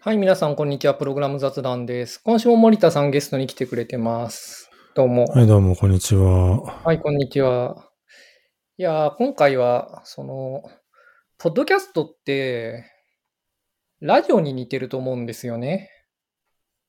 [0.00, 0.94] はい、皆さん、こんにちは。
[0.94, 2.18] プログラム雑談です。
[2.22, 4.70] 今週も森田さんゲストに来てくれてます。
[4.94, 5.24] どうも。
[5.24, 6.60] はい、どうも、こんにちは。
[6.84, 7.90] はい、こんにちは。
[8.76, 10.62] いやー、今回は、その、
[11.36, 12.84] ポッドキャストって、
[14.00, 15.90] ラジオに似てると思うんですよね。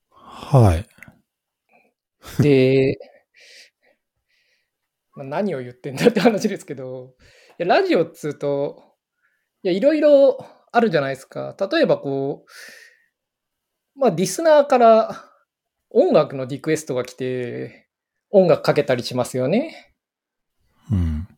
[0.08, 2.42] はい。
[2.44, 2.96] で、
[5.16, 7.16] まあ何を言ってんだって話ですけど、
[7.58, 8.84] いやラジオっつうと、
[9.64, 10.38] いや、いろいろ
[10.70, 11.56] あるじゃないですか。
[11.72, 12.50] 例えばこう、
[14.00, 15.24] まあ、リスナーから
[15.90, 17.86] 音楽のリクエストが来て、
[18.30, 19.92] 音楽かけたりしますよね。
[20.90, 21.28] うん。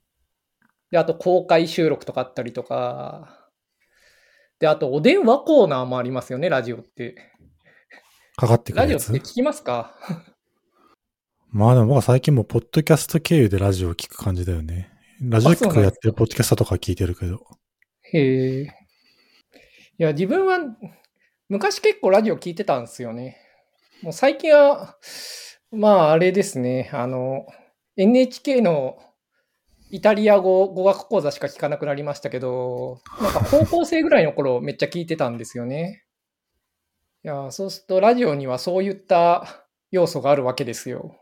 [0.91, 3.51] で、あと公開収録とかあったりとか、
[4.61, 7.16] で、あとお電話コーナーもありますよね、ラジオって。
[8.37, 9.07] かかってくラるやつ？
[9.07, 9.97] ジオって聞きますか？
[11.51, 14.91] まあでも僕は最近もうポッドキャスト経由でラジオを聞く感じだよね。
[15.21, 17.45] ラジオ局やってるポッドキャストとか聞いてるけど。
[18.13, 18.63] へえ。
[18.63, 18.69] い
[19.99, 20.59] や、自分は
[21.52, 23.37] 昔結構ラジオ聞いてたんですよね。
[24.02, 24.96] もう最近は、
[25.71, 27.45] まああれですね、あの、
[27.99, 28.96] NHK の
[29.91, 36.07] イタリア語語学講座しか聞かなくなりましたけど、なんか高校生ぐらいの頃めっちゃ聞いてたんですよね。
[37.23, 41.15] いや、そうするとラジオにはそういった要素があるわけですよ。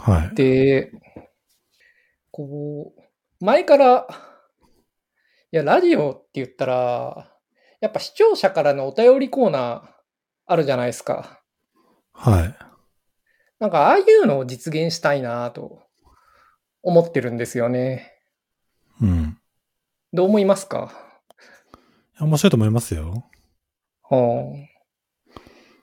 [0.00, 0.34] はい。
[0.34, 0.90] で、
[2.32, 4.08] こう、前から、
[5.52, 7.37] いや、ラジオって言ったら、
[7.80, 9.82] やっぱ視聴者からのお便りコーナー
[10.46, 11.40] あるじゃないですか。
[12.12, 12.56] はい。
[13.60, 15.82] なんか、ああいうのを実現したいなと
[16.82, 18.12] 思ってるんですよね。
[19.00, 19.38] うん。
[20.12, 20.92] どう思いますか？
[22.18, 23.24] 面白いと思いますよ。
[24.10, 24.54] うん。
[24.56, 24.66] い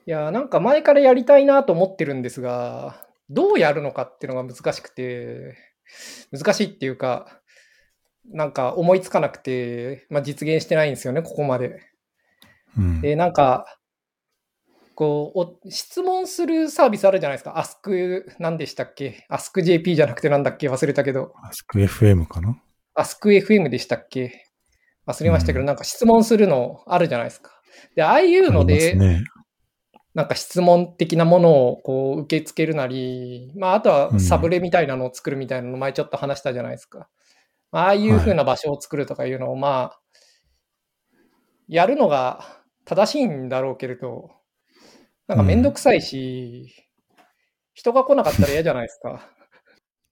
[0.04, 5.56] や、なんか前からやりたいなと思ってるんですが、どうやるのかっていうのが難しくて、
[6.32, 7.40] 難しいっていうか、
[8.30, 11.80] なんか思いつかなくて、まあ、実現してないんですよね、ここまで。
[12.76, 13.00] うん。
[13.00, 13.66] で、なんか、
[14.94, 17.58] こう、お質問するサービスあるじゃないですか。
[17.58, 19.26] アスク、何でしたっけ？
[19.28, 20.68] アスク JP じゃなくてなんだっけ？
[20.68, 21.34] 忘れたけど。
[21.42, 22.60] アスク FM かな？
[22.94, 24.46] アスク FM でしたっけ？
[25.06, 27.52] 忘れましたけど、うんなんか質問するのあるじゃないですか。
[27.94, 29.24] で、ああいうので、ね。
[30.14, 37.06] なんか質問的なものをこう受け付けるなり、まあ、あとはサブレみたいなのを作るみたいなの前ちょっと話したじゃないですか。
[37.76, 40.00] まあああいう風な場所を作るとかいうのを、まあ、
[41.68, 44.30] やるのが正しいんだろうけれど、
[45.28, 46.74] なんかめんどくさいし、
[47.74, 49.28] 人が来なかったら嫌じゃないですか。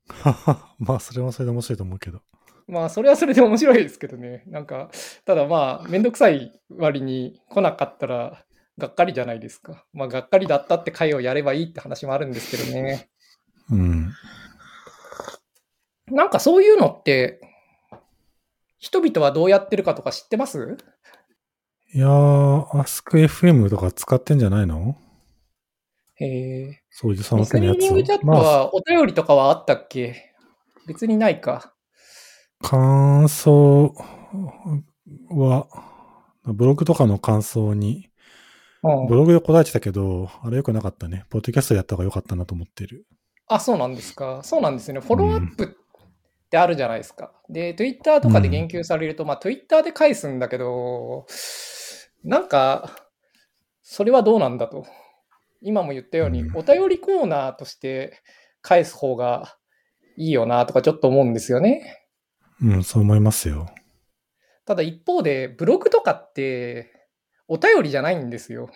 [0.78, 2.20] まあ、それはそれで面白いと思うけど。
[2.66, 4.44] まあ、それはそれで面白いですけどね。
[4.47, 4.91] なんか、
[5.24, 8.44] ただまあ、めんどくさい割に来なかったら、
[8.76, 9.86] がっかりじゃないですか。
[9.94, 13.08] まあ、がっかりだったって会をやればいいって話もあるんですけどね。
[13.70, 14.12] うん。
[16.08, 17.41] なんかそういうのって、
[18.78, 20.76] 人々はどうやってるかとか知ってます？
[21.94, 24.96] いやー、アスク FM とか使ってんじゃないの？
[26.16, 26.82] へえ。
[26.90, 30.34] そういうそリスニの手のやつングチャットまあ、はお便りとかはあったっけ？
[30.86, 31.74] 別にないか。
[32.60, 33.94] 感想
[35.30, 35.68] は、
[36.44, 38.08] ブログとかの感想に、
[38.82, 41.24] うんブログで答えてたけど、あれ良くなかったね。
[41.30, 43.06] ポッドキャストでやった方が良かったなと思ってる。
[43.46, 44.42] あ、そうなんですか。
[44.42, 45.00] そうなんですよね。
[45.00, 45.68] フォローアップっ
[46.54, 47.32] てあるじゃないですか。
[47.48, 51.26] で、Twitter とかで言及されると、まあ Twitter で返すんだけど、
[52.22, 52.91] なんか、
[53.82, 54.87] それはどうなんだと。
[55.60, 58.22] 今も言ったように、うんお便りコーナーとして
[58.62, 59.56] 返す方が
[60.16, 62.04] いいよなとかちょっと思うんですよね。
[62.62, 63.66] うん、そう思いますよ。
[64.65, 66.92] ただ一方で、ブログとかって
[67.48, 68.71] お便りじゃないんですよ。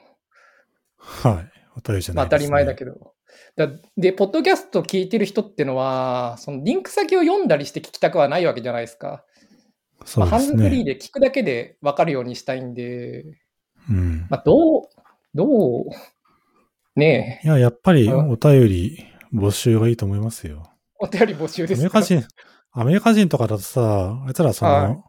[0.97, 1.33] はい。
[1.77, 2.47] お便りじゃまあ当たないです、ね。
[2.47, 3.15] り前だけど。
[3.56, 9.25] だで、ポッドキャスト聞いてる人ってのは、そのリンク先を読んだりして聞きたくはないわけじゃないですか。
[10.05, 10.62] そまあ、ハンうですね。
[10.62, 13.25] ズフリーで聞くだけで分かるようにしたいんで、
[13.91, 14.27] うん。
[14.31, 14.89] まあ、どう、
[15.34, 15.84] どう、
[16.97, 20.71] ねえ、いや、やっぱりうんお便り募集がいいと思いますよ。
[20.99, 21.83] お便り募集アですか？
[21.83, 22.28] メリカ人、
[22.72, 25.03] アメリカ人とかだとさ、あいつらその、はい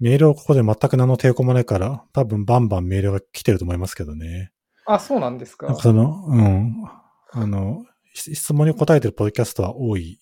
[0.00, 4.50] メールをここで全く何の抵抗もないから、多分バンバンメールが来てると思いますけどね。
[4.86, 5.82] あ、そうなんですかなんか。
[5.82, 6.84] その、うん。
[7.34, 7.84] あの、
[8.14, 10.20] し質問に答えてるポッドキャストは多い。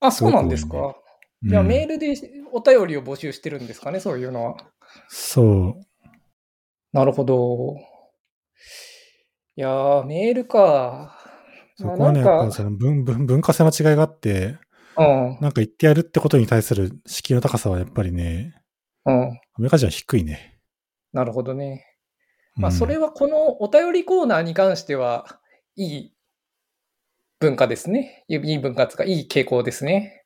[0.00, 0.72] あ、そうなんですか？
[0.72, 0.96] すごく
[1.44, 2.14] じゃあうんメールで
[2.52, 4.56] お便りを募集してるんですかね、そういうのは。
[5.08, 5.74] そう。
[6.92, 7.76] なるほど。
[9.56, 11.18] いやー、メールか。
[11.76, 14.58] そこはね、まあなんかやっぱその文文文化性の違いがあって、
[14.96, 18.54] うん、なんか言ってやるってことに対する敷居の高さはやっぱりね、
[19.04, 19.22] うん。
[19.22, 19.26] ア
[19.58, 20.60] メリカ人は低いね。
[21.12, 21.84] なるほどね。
[22.56, 25.40] まあ、うんそれはこのお便りコーナーに関しては、
[25.76, 26.13] いい
[27.44, 28.24] 文化ですね。
[28.28, 30.24] いい文化つか、いい傾向ですね。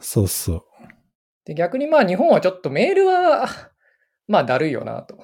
[0.00, 0.62] そうそう。
[1.44, 3.46] で、逆にまあ日本はちょっとメールは、
[4.26, 5.16] まあだるいよなと。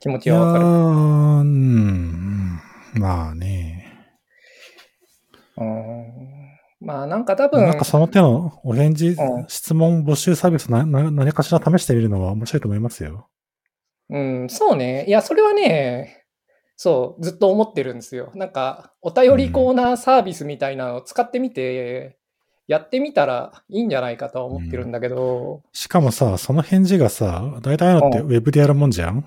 [0.00, 0.64] 気持ちはわかる。
[0.64, 2.58] うん、
[2.94, 3.92] まあね。
[5.58, 6.30] うん。
[6.80, 7.60] まあなんか多分。
[7.62, 9.14] なんかその手のお返事、
[9.48, 13.28] 質問募集サービスな何かしら試してみるのは面白いと思いますよ。
[14.08, 15.04] うん、そうね。
[15.06, 16.19] いや、それはね、
[16.82, 18.32] そう、ずっと思ってるんですよ。
[18.34, 22.16] なんか、お便りコーナーサービスみたいなのを使ってみて、
[22.66, 25.56] やってみたらいいんじゃないかとは思ってるんだけど。
[25.56, 29.16] うん、しかもさ、その返事がさ、大体のってウェブでやるもんじゃん？
[29.18, 29.24] うん。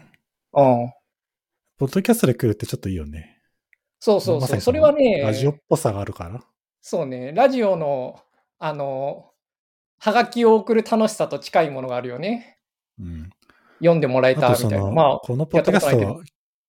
[1.77, 3.37] ポッドキャストで来るってちょっといいよね。
[3.99, 4.49] そうそうそう。
[4.55, 5.21] ま、それはね。
[5.21, 6.41] ラジオっぽさがあるから。
[6.81, 7.33] そうね。
[7.33, 8.19] ラジオの、
[8.57, 9.29] あの、
[9.99, 12.57] はがきを送る楽しさと近いものがあるよね。
[12.99, 13.29] うん。
[13.77, 14.89] 読んでもらえたみたいな。
[14.89, 16.21] まあ、このポッドキャストは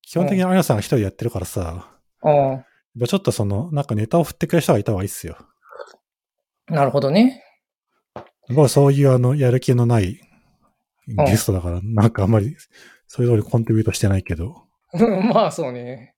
[0.06, 1.90] 基本的にあやさんが一人でやってるからさ、
[2.22, 3.06] うん。
[3.06, 5.36] ちょっとその、なんかネタを振ってくれる人がいた方がいいっすよ。
[6.68, 7.42] なるほどね。
[8.48, 10.20] 僕そういうあの、やる気のない
[11.06, 12.56] ゲストだから、なんかあんまり、
[13.06, 14.64] そういう通りコントリビュートしてないけど。
[15.32, 16.14] まあそうね。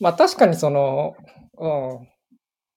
[0.00, 1.16] まあ確かにその、
[1.58, 2.08] うん。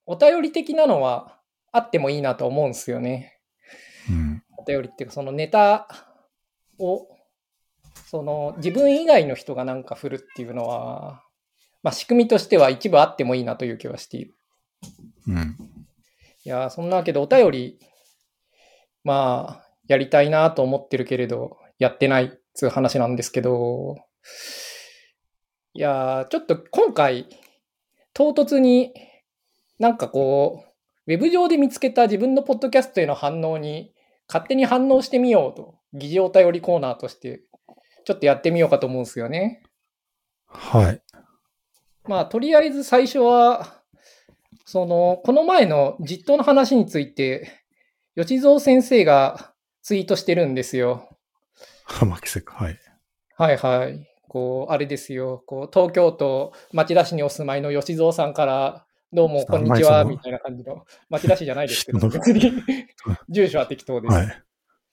[0.05, 1.39] お便り的なのは
[1.71, 3.39] あってもいいなと思うんですよね。
[4.09, 4.43] うん。
[4.57, 5.87] お便りっていうか、そのネタ
[6.79, 7.07] を
[8.09, 11.21] その自分以外の人がなんか振るっていうのは、
[11.83, 14.33] まあ、仕組みとしては一部あってもいいなという気はしている。
[15.27, 15.55] うん。
[16.43, 17.79] いや、そんなわけでお便り、
[19.03, 23.97] まあ、やりたいなと思ってるけれど、やってないっつう話なんですけど、
[25.75, 27.27] いや、ちょっと今回、
[28.13, 28.91] 唐突に
[29.77, 30.63] なんかこ
[31.05, 33.93] う、ウェブ上で見つけた自分のポッドキャストへの反応に
[34.27, 37.43] 勝手に反応してみようと、議事お便りコーナーとして
[38.09, 39.61] ちょっとやってみようかと思うんですよね。
[40.47, 41.01] はい。
[42.05, 43.83] まあ、とりあえず最初は、
[44.65, 47.51] その、この前の実装の話について、
[48.17, 49.53] 吉蔵先生が
[49.83, 51.07] ツイートしてるんですよ。
[51.83, 52.79] 浜木か、はい。
[53.37, 54.09] はいはい。
[54.27, 55.43] こう、あれですよ。
[55.45, 62.63] こう、東京都町田市にお住まいの吉蔵さんから、どうも、こんにちは、みたいな感じの、町田市じゃないですけど、別に
[63.29, 64.15] 住所は適当です。
[64.15, 64.43] はい。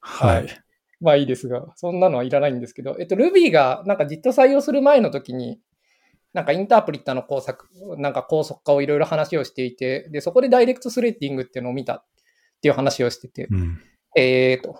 [0.01, 0.66] はい。
[1.01, 5.61] まあいいですが、そんなのはいらないんですけど、えっと、Ruby がなんかじっと採用する前の時に、
[6.33, 12.05] なんかインタープリッターの工作、なんか高速化をいろいろ話をしていて、で、そこでダイレクトスレーティングっていうのを見たっ
[12.61, 13.81] ていう話をしてて、うん、
[14.17, 14.79] ええー、と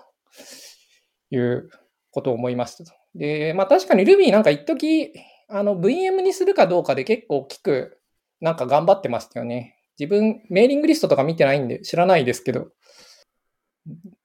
[1.31, 1.69] いう
[2.11, 2.91] ことを思いましたと。
[3.15, 5.13] で、まあ確かに Ruby なんか一時
[5.49, 7.99] あの VM にするかどうかで結構大きく
[8.41, 9.77] なんか頑張ってましたよね。
[9.99, 12.67] 自分、メーリングリストとか見てないんで知らないですけど、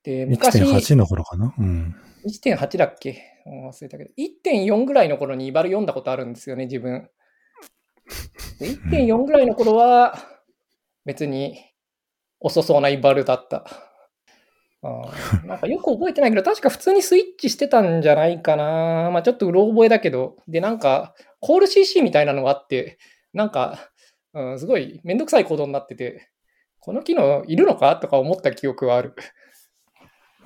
[0.03, 0.61] で、昔。
[0.61, 1.55] 1.8の頃かな？
[1.59, 1.95] うん。
[2.27, 3.23] 1.8だっけ？
[3.47, 7.09] 忘れたけど、1.4ぐらいの頃にイバル読んだことあるんですよね、自分。
[8.61, 10.17] 1.4ぐらいの頃は、
[11.05, 11.59] 別に
[12.39, 13.65] 遅そうなイバルだった。
[14.85, 15.13] あ
[15.47, 19.11] なんかよく覚えてないけど、確か普通にスイッチしてたんじゃないかな。
[19.13, 20.37] まあちょっとうろ覚えだけど。
[20.49, 22.99] で、なんか、コール CC みたいなのがあって、
[23.33, 23.91] なんか、
[24.35, 26.31] うん、すごいめんどくさいコードになってて、
[26.81, 27.95] この機能いるのか？
[27.97, 29.15] とか思った記憶はある。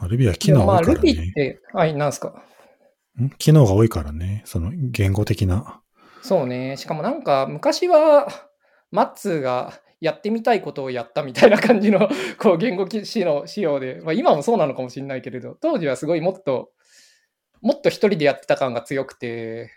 [0.09, 0.95] ルビーは機能が多いからね。
[0.95, 2.43] まあ、ルビーって、はい、なんすか？
[3.21, 3.31] ん？
[3.39, 4.43] 機能が多いからね。
[4.45, 5.81] その言語的な。
[6.23, 6.77] そうね。
[6.77, 8.29] しかもなんか昔は、
[8.91, 12.09] マッツーがやってみたいことをやったみたいな感じの
[12.39, 16.71] こう言語仕の仕様で、まあ、今もそうなのかもしれないけれど、当時はすごいもっと、
[17.63, 19.71] もっと一人でやってた感が強くて、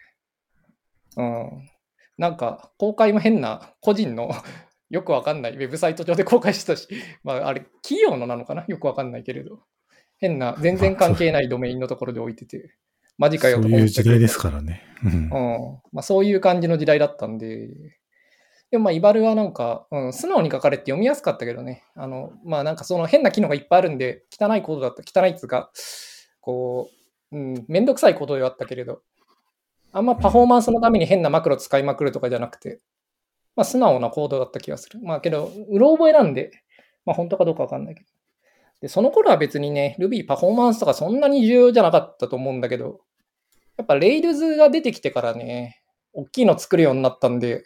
[1.18, 1.70] うん。
[2.18, 4.32] なんか公開も変な個人の
[4.90, 6.88] よくわかんないウェブサイト上で公開したし、
[7.24, 8.66] まああれ企業のなのかな？
[8.68, 9.60] よくわかんないけれど。
[10.20, 12.76] 変な、全然関係ないドメインのところで置いてて、
[13.18, 14.84] マジかよと思そういう時代ですからね。
[15.04, 15.30] うん。
[15.92, 17.70] まあ、そういう感じの時代だったんで、
[18.72, 21.84] でもまあ、イバルはなんか、うん、素直に書かれて読みやすかったけどね。
[21.96, 25.72] あの、まあなんかその変な機能がいっぱいあるんで、汚いコードだった、汚いっつうか、
[26.40, 26.92] こ
[27.32, 29.02] う、うん、めんどくさいコードではあったけれど、
[29.92, 32.80] あんまパフォーマンスのために変なマクロ使いまくるとかじゃなくて、
[33.56, 35.00] まあ素直なコードだった気がする。
[35.02, 36.52] まあけど、うろ覚えなんで、
[37.06, 38.08] まあ本当かどうかわかんないけど。
[38.82, 43.02] で、その頃は別にね、Ruby パフォーマンスとかそんなに重要じゃなかったと思うんだけど、
[43.78, 45.82] やっぱ Rails が出てきてからね、
[46.14, 47.64] 大きいの作るようになったんで、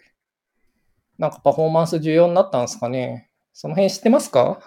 [1.18, 3.30] なんかパフォーマンス重要になったんですかね。
[3.54, 4.60] その辺知ってますか？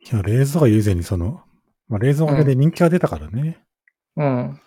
[0.00, 1.40] いや、レーズが以前にその、
[1.88, 3.64] まあ、レーズのおかげで人気が出たからね。
[4.16, 4.60] うん。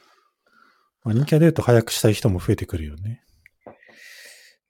[1.04, 3.24] まあ、人気が出ると早くしたい人も増えてくるよね。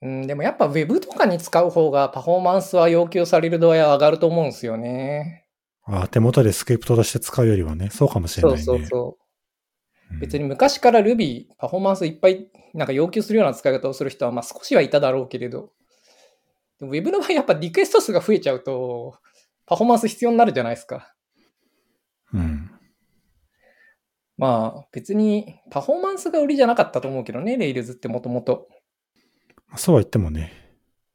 [0.02, 5.47] うん、でもやっぱ Web とかに使う方がパフォーマンスは要求される度合いは上がると思うんですよね。
[5.90, 8.64] あ手元でスクリプトとして使うよりはね、そうかもしれないね。
[8.64, 9.18] そうそうそ
[10.12, 10.20] う。
[10.20, 15.72] 別に昔から Ruby、パフォーマンスいっぱいなんか要求するような使い方をする人はまあ少しはいただろうけれど、
[16.80, 19.18] でも Web の場合やっぱリクエスト数が増えちゃうと、
[19.66, 21.14] パフォーマンス必要になるじゃないですか。
[22.34, 22.72] うん。
[24.38, 28.68] まあ別にパフォーマンスが売りじゃなかったと思うけどね、レイルズってもともと。
[29.76, 30.54] そうは言ってもね。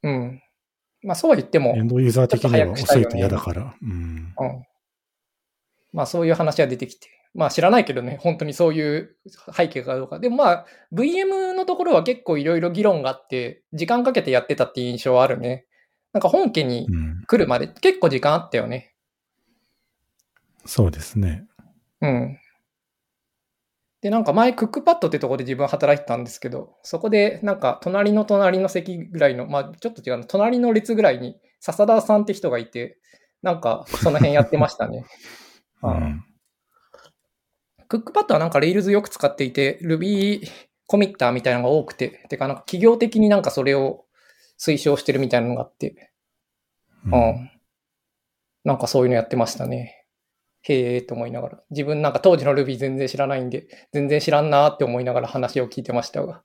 [0.03, 0.43] うん。
[1.03, 3.75] まあそうは言っても、エンドユーザー的には遅いと嫌だから。
[3.83, 3.91] うん。
[3.91, 4.67] うん。
[5.93, 7.09] まあそういう話は出てきて。
[7.35, 9.17] まあ知らないけどね、本当にそういう
[9.57, 10.19] 背景かどうか。
[10.19, 15.67] でもまあ VM のところは結構いろいろ議論があって、時間かけてやってたっていう印象はあるね。
[16.13, 17.23] なんか本家にうん。
[17.27, 18.95] 来るまで結構時間あったよね。
[20.65, 21.45] そうですね。
[22.01, 22.39] うん。
[24.03, 32.99] で、なんか前クックパッドってとこで自分働いてたんですけど、そこでなんか隣の隣の席ぐらいの、まあちょっと違うな、隣の列ぐらいに笹田さんって人がいて、
[33.43, 35.07] なんかその辺やってましたね。
[35.83, 36.25] うん。
[37.87, 40.49] クックパッドはなんか Rails よく使っていて、Ruby
[40.87, 44.05] コミッターみたいなのが多くて、てかなんか企業的になんかそれを
[44.59, 46.13] 推奨してるみたいなのがあって、
[47.07, 47.51] うんうん。
[48.65, 50.02] なんかそういうのやってましたね。
[50.63, 51.59] へえーと思いながら。
[51.71, 56.43] 自分なんか当時の Ruby 全然知らないんで、全然知らんなーって思いながら話を聞いてましたが。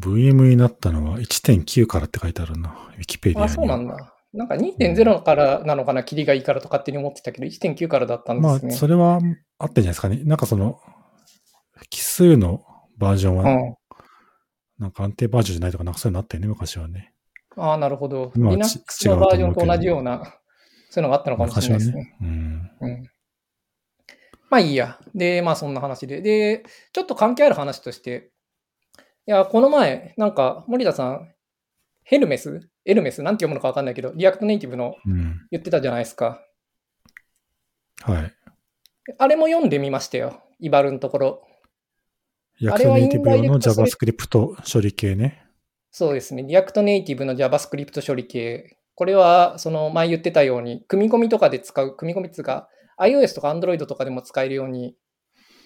[0.00, 2.70] VM になったのは1.9からって書いてあるな。
[2.96, 3.50] ウィキペディアに。
[3.50, 4.14] あ、そうなんだ。
[4.32, 8.72] なんか2.0からなのかな、キリがいいからと勝手に思ってたけど、1.9からだったんでまあす、ね。
[8.72, 9.20] それは
[9.58, 10.20] あってんじゃないですかね。
[10.24, 10.78] なんかその、
[11.90, 12.62] 奇数の
[12.98, 13.74] バージョンは、うん。
[14.78, 17.14] なんか安定バージョンじゃないとか、なんかそういうのあったよね、昔はね。
[17.56, 18.30] ああ、なるほど。
[18.36, 20.37] まあ Linux ちのバージョンと同じような、
[20.90, 22.02] そういうのがあったのかもしれないですね。
[22.02, 22.16] ね。
[22.20, 22.70] うん。
[22.80, 23.10] うん。
[24.50, 24.98] まあいいや。
[25.14, 26.22] で、まあそんな話で。
[26.22, 28.30] で、ちょっと関係ある話として、
[29.26, 31.34] いや、この前、なんか、森田さん、
[32.02, 35.46] ヘルメス Hermes なんて読むのかわかんないけど、 React Native のうん。
[35.50, 36.42] 言ってたじゃないですか。
[38.00, 38.34] はい。
[39.18, 40.42] あれも読んでみましたよ。
[40.58, 41.46] eval のところ。
[42.60, 45.44] React Native 用の JavaScript 処理系ね。
[45.90, 46.44] そうですね。
[46.44, 48.77] React Native の JavaScript 処理系。
[48.98, 54.96] これは、その前言ってたように、組み込みとかで使う、組み込みっていうか、iOS とか Android とかでも使えるように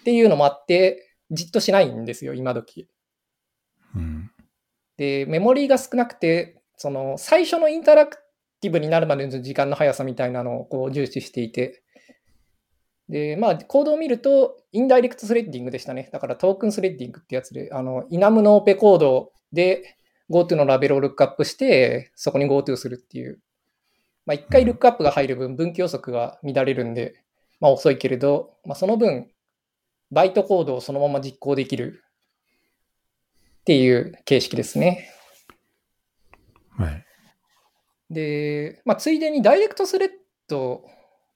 [0.01, 2.87] っていうのもあって、 JIT しないんですよ、今時。
[3.95, 4.29] うん。
[4.97, 8.19] で、メモリーが少なくて、その最初のインタラク
[8.61, 11.81] ティブになるまでの時間の速さみたいなのをこう重視していて、
[13.09, 16.07] で、まあ、コードを見ると、インダイレクトスレッディングでしたね。
[16.13, 19.97] だからトークンスレッディングってやつで、あの、イナムのオペコードで
[20.33, 23.39] GoTo のラベルをルックアップして、そこに GoTo するっていう。
[24.25, 27.15] まあ、一回ルックアップが入る分、分岐予測が乱れるんで、
[27.59, 29.29] まあ遅いけれど、まあ、その分、
[30.11, 32.03] バイトコードをそのまま実行できる
[33.61, 35.09] っていう形式ですね。
[36.77, 37.05] はい。
[38.09, 40.09] で、まあ、ついでにダイレクトスレッ
[40.47, 40.83] ド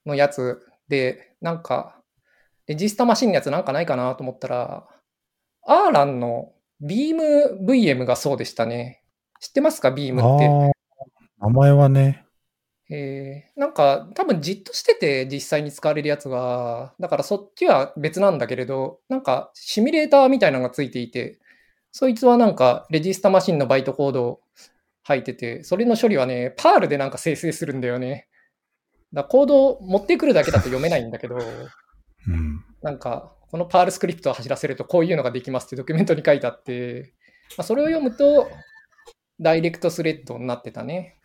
[0.05, 2.01] のやつで、なんか、
[2.67, 4.87] レジスタマシンのやつなんかないかなと思ったら、
[5.65, 6.51] アーランの
[6.81, 9.03] BeamVM がそうでしたね。
[9.39, 10.47] 知ってますか ?Beam って。
[10.47, 10.71] あ
[11.41, 12.23] あ、名前はね。
[12.89, 21.39] えーなんか多分じっとしてて実際に使われるやつは、だからそっちは別なんだけれど、なんかシミュレーターみたいなのがついていて、
[21.91, 24.41] そいつはなんかレジスタマシンのバイトコードを
[25.03, 28.27] 入ってて、それの処理はね、 Perl でなんか生成するんだよね。
[29.13, 31.37] だコードを持ってくるだけだと読めないんだけど、
[32.27, 32.63] うん。
[32.81, 37.13] なんかこの Perl スクリプトを走らせるとこういうのができますってドキュメントに書いてあって、
[37.57, 38.49] まあ、それを読むと
[39.39, 41.15] ダイレクトスレッドになってたね。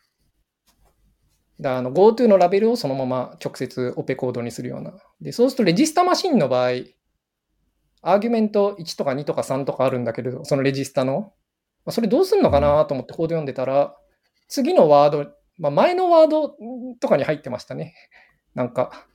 [1.61, 4.93] だあの GoTo のラベルをそのまま直接オペコードにするような。
[5.21, 6.71] で、そうするとレジスタマシンの場合、
[8.03, 11.33] argument 1とか2とか3とかあるんだけれど、そのレジスタの。
[11.85, 13.97] まあそれどうすんのかなと思ってコード読んでたら、
[14.49, 15.27] 次のワード、
[15.59, 16.55] まあ、前のワード
[17.01, 17.95] とかに入ってましたね。
[18.55, 19.07] なんか。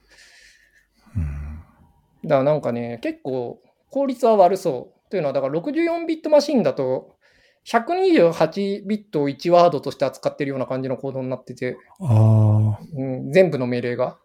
[2.28, 5.10] だからなんかね、結構効率は悪そう。
[5.10, 7.16] というのは、だから64ビットマシンだと、
[7.66, 14.18] 128ビットを1ワードとして扱ってるような感じのコードになってて、ああ、うん、全部の命令が。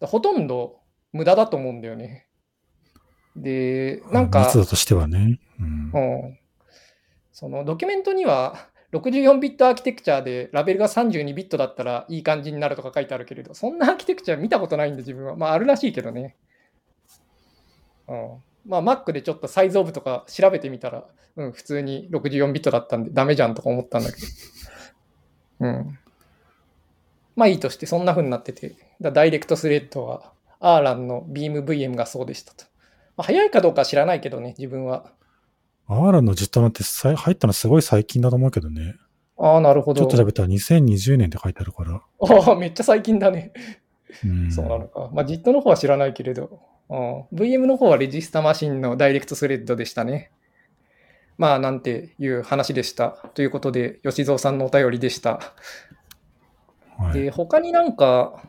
[0.00, 0.78] ほとんど
[1.12, 2.28] 無駄だと思うんだよね。
[3.36, 5.40] で、なんか、密度としてはね。
[5.60, 5.90] うん。
[5.92, 6.38] うん、
[7.32, 15.36] そのドキュメントには64ビットアーキテクチャでラベルが32ビットだったらいい感じになるとか書いてあるけれど、そんなアーキテクチャ見たことないんで自分は。
[15.36, 16.36] まああるらしいけどね。
[18.08, 21.04] うん、まあ Mac でちょっとサイズオブとか調べてみたら、
[21.36, 24.26] うん、普通に64ビットだったんでダメじゃんとか思ったんだけど。
[25.60, 25.98] うん。
[27.36, 32.64] まあいいとしてそんな風になってて、だダイレクトスレッドは a ーランの BeamVM がそうでしたと。
[33.16, 35.12] まあ、早いかどうかは知らないけどね、自分は。
[35.86, 38.96] アーランの実態なんて入ったのすごい最近だと思うけどね。
[39.38, 40.00] ああ、なるほど。
[40.00, 42.02] ちょっと調べたら2020年って書いてあるから。
[42.20, 43.52] ああ、めっちゃ最近だね。
[44.24, 44.50] うん。
[44.50, 45.10] そうなのか。
[45.12, 50.30] まあ、JIT の方は知らないけれど、うん VM の方はレジスタマシンのダイレクトスレッドでしたね。
[51.36, 53.10] まあ、なんていう話でした。
[53.34, 55.54] ということで、吉蔵さんのお便りでした。
[56.96, 57.12] はい。
[57.12, 58.42] で、他になんか、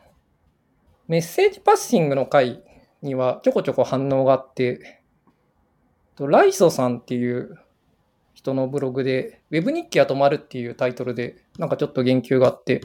[1.06, 2.62] メッセージパッシングの回
[3.02, 5.02] にはちょこちょこ反応があって、
[6.16, 7.58] とライソさんっていう
[8.32, 12.80] 人のブログで、ウェブ日記は止まるっていうタイトルで、なんかちょっと言及があって、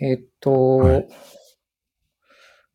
[0.00, 1.08] えっと、はい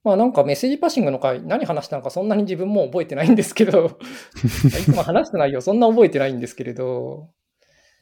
[0.05, 3.97] まあなんかメッセージパッシングの回、何話したのかそんなに自分も覚えてないんですけど、
[4.67, 7.31] いつも話した内容そんな覚えてないんですけれど、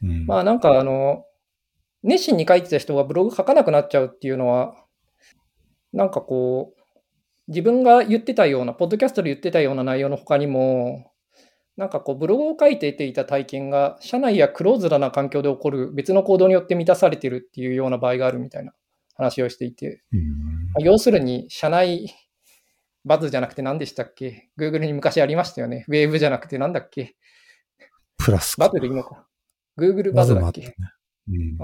[0.04, 0.26] うん。
[0.26, 1.24] まあなんかあの、
[2.04, 4.76] 熱心に書いてた人がブログ書かなくなっちゃうっていうのは、
[5.94, 6.82] なんかこう、
[7.48, 11.10] 自分が言ってたような、ポッドキャストで言ってたような内容の他にも、
[11.78, 18.74] なんかこう、ブログを書いていた体験が、社内やクローズドな環境で起こる別の行動によって満たされてるっていうような場合があるみたいな
[19.24, 20.02] 話をしていて、
[20.80, 22.14] 要するに、社内
[23.06, 25.86] バズじゃなくて何でしたっけ ?Google に昔ありましたよね。
[25.88, 27.16] ウェーブじゃなくて何だっけ？
[28.18, 29.26] プラスバズでいいのか
[29.78, 30.76] ?Google バズだっけ？
[31.30, 31.58] うん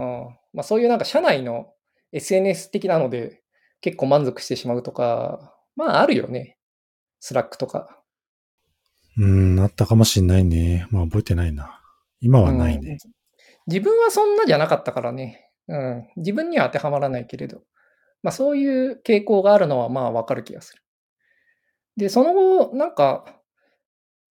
[0.54, 1.74] まあ、そういうなんか社内の
[2.14, 3.42] SNS 的なので
[3.82, 6.58] 結構満足してしまうとか、まああるよね。
[7.20, 8.02] Slack とか。
[9.18, 10.88] うん、あったかもしんないね。
[10.92, 11.82] まあ覚えてないな。
[12.22, 12.98] 今はないね。
[13.04, 13.12] うん
[13.68, 15.49] 自分はそんなじゃなかったからね。
[15.70, 16.08] うん。
[16.18, 17.64] 自分には当てはまらないけれど。
[18.24, 20.84] まあそういう傾向があるのはまあわかる気がする。
[21.98, 23.26] で、その後、なんか、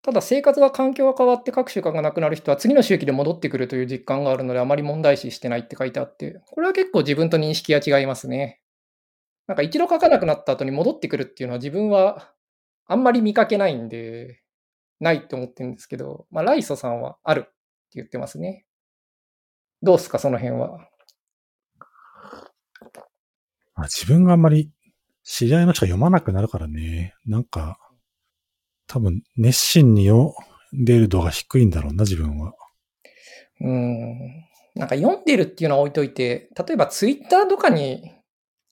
[0.02, 8.60] ただ生活が環境が変わって各習慣がなくなる人は次の周期で戻ってくるという実感があるのであまり問題視してないって書いてあって、これは結構自分と認識が違いますね。
[9.48, 12.32] なんか一度書かなくなった後に戻ってくるっていうのは自分は
[12.86, 14.42] あんまり見かけないんで、
[15.00, 17.50] ないって思ってるんですけど、まあライソさんはあるって
[17.94, 18.66] 言ってますね。
[19.82, 20.87] どうすか、その辺は。
[23.78, 24.72] まあ、自分があんまり
[25.22, 27.14] 知り合いの人が読まなくなるからね。
[27.24, 27.78] なんか、
[28.88, 30.32] 多分熱心に読
[30.76, 32.54] んでいる度が低いんだろうな、自分は。
[33.60, 34.18] うん。
[34.74, 38.10] なんか読んでるっていうのは置いといて、例えばツイッターとかに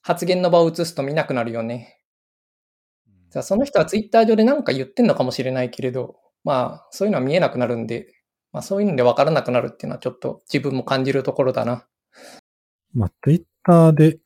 [0.01, 2.01] 発言の場を移すと見なくなるよね。
[3.29, 8.07] じゃあその人はツイッター上で何か言ってんのかもしれないけれど、まあそういうのは見えなくなるんで、
[8.51, 11.87] まあそういうので分からなくなるっていうのはちょっと自分も感じるところだな。
[12.93, 14.17] まあ、ツイッターで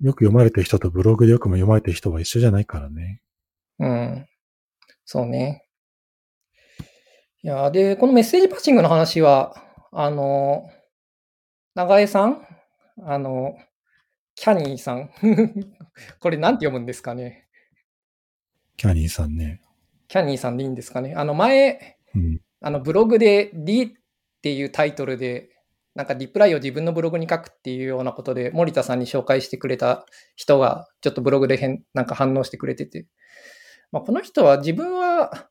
[0.00, 3.22] よく読まれてる人とブログでよくも読まれてる人は一緒じゃないからね。
[3.78, 4.26] うん。
[5.04, 5.66] そうね。
[7.42, 10.68] いや、で、このメッセージパッチングの話は、あの、
[11.74, 12.46] 長江さん？
[13.02, 13.56] あの、
[14.34, 15.10] キャニーさん？
[16.20, 17.46] これなんて読むんですかね？
[18.76, 19.62] キャニーさんね。
[20.08, 21.14] キャニーさんでいいんですかね？
[21.14, 22.40] あの前、うん。
[22.60, 23.88] あのブログで D っ
[24.42, 25.50] ていうタイトルで、
[25.96, 30.04] なんかリプライを自分のブログに書くっていうようなことで、森田さんに紹介してくれた
[30.36, 33.06] 人が、ちょっとブログで変なんか反応してくれてて、
[33.92, 35.48] まあ、この人は自分は、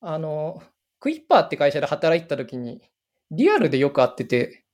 [0.00, 0.60] あの、
[0.98, 2.82] クイッパーって会社で働いてた時に、
[3.30, 4.64] リアルでよく会ってて、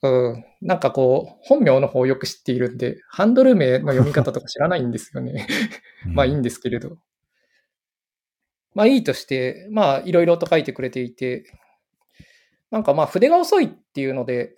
[0.00, 5.46] うん、なんかこう、本名の方をよく知っているんで、ハンドル名の読み方とか知らないんですよね。
[6.08, 6.96] まあいいんですけれど。
[8.74, 11.44] まあいいとして、まあいろいろと書いてくれていて、
[12.74, 14.56] なんかまあ筆が遅いっていうので、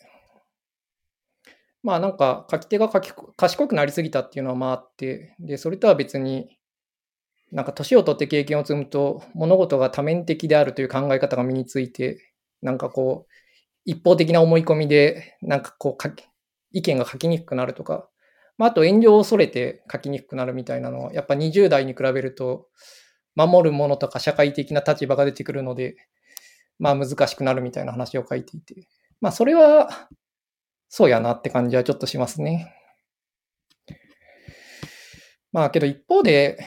[1.82, 6.48] まあなんか書き手が書き賢くなりすぎたっていうのはまああって、で、それとは別に、
[7.52, 13.32] なんか年を取って経験を積むと物事が多面的であるという考え方が身について、なんかこう、
[13.84, 16.24] 一方的な思い込みで、なんかこう書き、
[16.72, 18.08] 意見が書きにくくなるとか、
[18.56, 22.68] まあ、あと炎上を恐れて書きにくくなるみたいなのは、やっぱ20代に比べると、
[23.34, 25.96] 守るものとか社会的な立場が出てくるので、
[26.78, 28.88] まあ難しくなるみたいな話を書いていて、
[29.20, 30.08] まあそれは、
[30.88, 32.74] そうやなって感じはちょっとしますね。
[35.52, 36.58] まあけど一方で、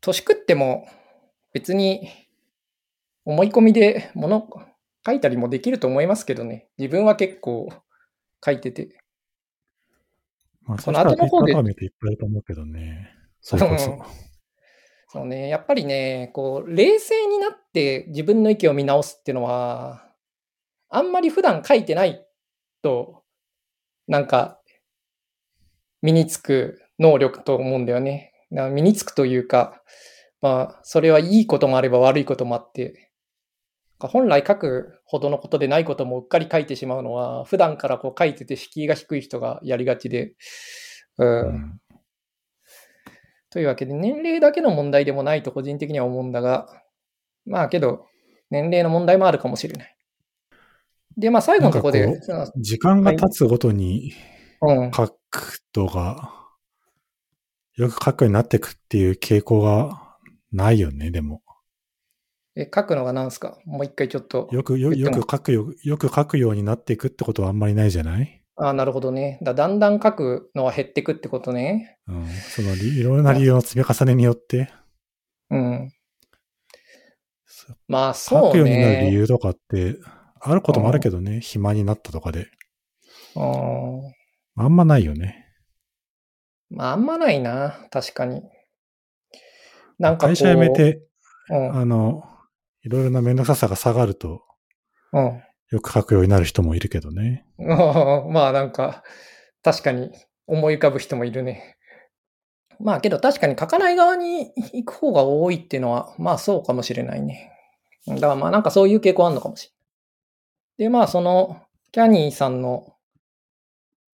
[0.00, 0.86] 年食っても
[1.52, 2.08] 別に
[3.24, 4.48] 思い込みで物
[5.04, 6.68] 書いたりもできると思いますけどね。
[6.78, 7.68] 自分は結構
[8.44, 9.00] 書いてて。
[10.62, 13.12] まあ、その後の方でいっぱいいると思うけどね。
[13.40, 13.98] それこそ。
[15.16, 20.04] そうね、やっぱりね、こう、冷静になって自分の意見を見直すっていうのは、
[20.90, 22.22] あんまり普段書いてない
[22.82, 23.22] と、
[24.06, 24.60] なんか、
[26.02, 28.34] 身につく能力と思うんだよね。
[28.52, 29.82] だから身につくというか、
[30.42, 33.10] まあ、それはいいこともあれば悪いこともあって、
[33.98, 40.34] 本来書くほどのことでないこともうっかり書いてしまうのは、普段からこう書いてて敷居が低い人がやりがちで、
[41.16, 41.46] うん。
[41.46, 41.80] うん。
[43.50, 46.68] というわけで、年齢だけの問題でもないと個人的には思うんだが、
[47.44, 48.06] まあけど、
[48.50, 49.96] 年齢の問題もあるかもしれない。
[51.16, 52.20] で、まあ最後のところで、
[52.56, 54.12] 時間が経つごとに
[54.60, 56.32] うん、書くとが、
[57.76, 60.16] よく書くようになっていくっていう傾向が
[60.50, 61.42] ないよね、でも。
[62.56, 63.58] え書くのが何すか？
[63.66, 64.48] もう一回ちょっと。
[64.50, 68.42] よく、よよく書くよ、よく書くようになっていくってことはあんまりないじゃない？
[68.56, 69.38] ああ、なるほどね。
[69.42, 71.98] だだんだん書くのは減ってくってことね。
[72.08, 72.26] うん。
[72.28, 74.72] そのりいろんな理由の積み重ねによって、
[75.50, 75.92] うん。
[77.88, 79.10] まあ、そう書くようになる理ね。
[79.12, 79.96] 由とかって、
[80.40, 82.48] あることもあるけどね、暇になったとかで。
[83.34, 84.12] うん。
[84.56, 85.46] あんまないよね。
[86.70, 87.86] まあ、あんまないな。
[87.90, 88.42] 確かに。
[89.98, 90.28] なんか。
[90.28, 91.02] 会社辞めて、
[91.50, 91.76] うん。
[91.76, 92.24] あの、
[92.82, 94.42] いろいろなめんどくささが下がると、
[95.12, 95.42] うん。
[95.70, 97.46] よく書くようになる人もいるけどね。
[97.58, 99.02] まあなんか、
[99.62, 100.12] 確かに
[100.46, 101.76] 思い浮かぶ人もいるね。
[102.78, 107.52] まあけど確かに書かない側に行く方が多いっていうのは、まあそうかもしれないね。
[108.06, 110.88] だからまあなんかそういう傾向あるのかもしれない。
[110.88, 112.94] でまあその、キャニーさんの、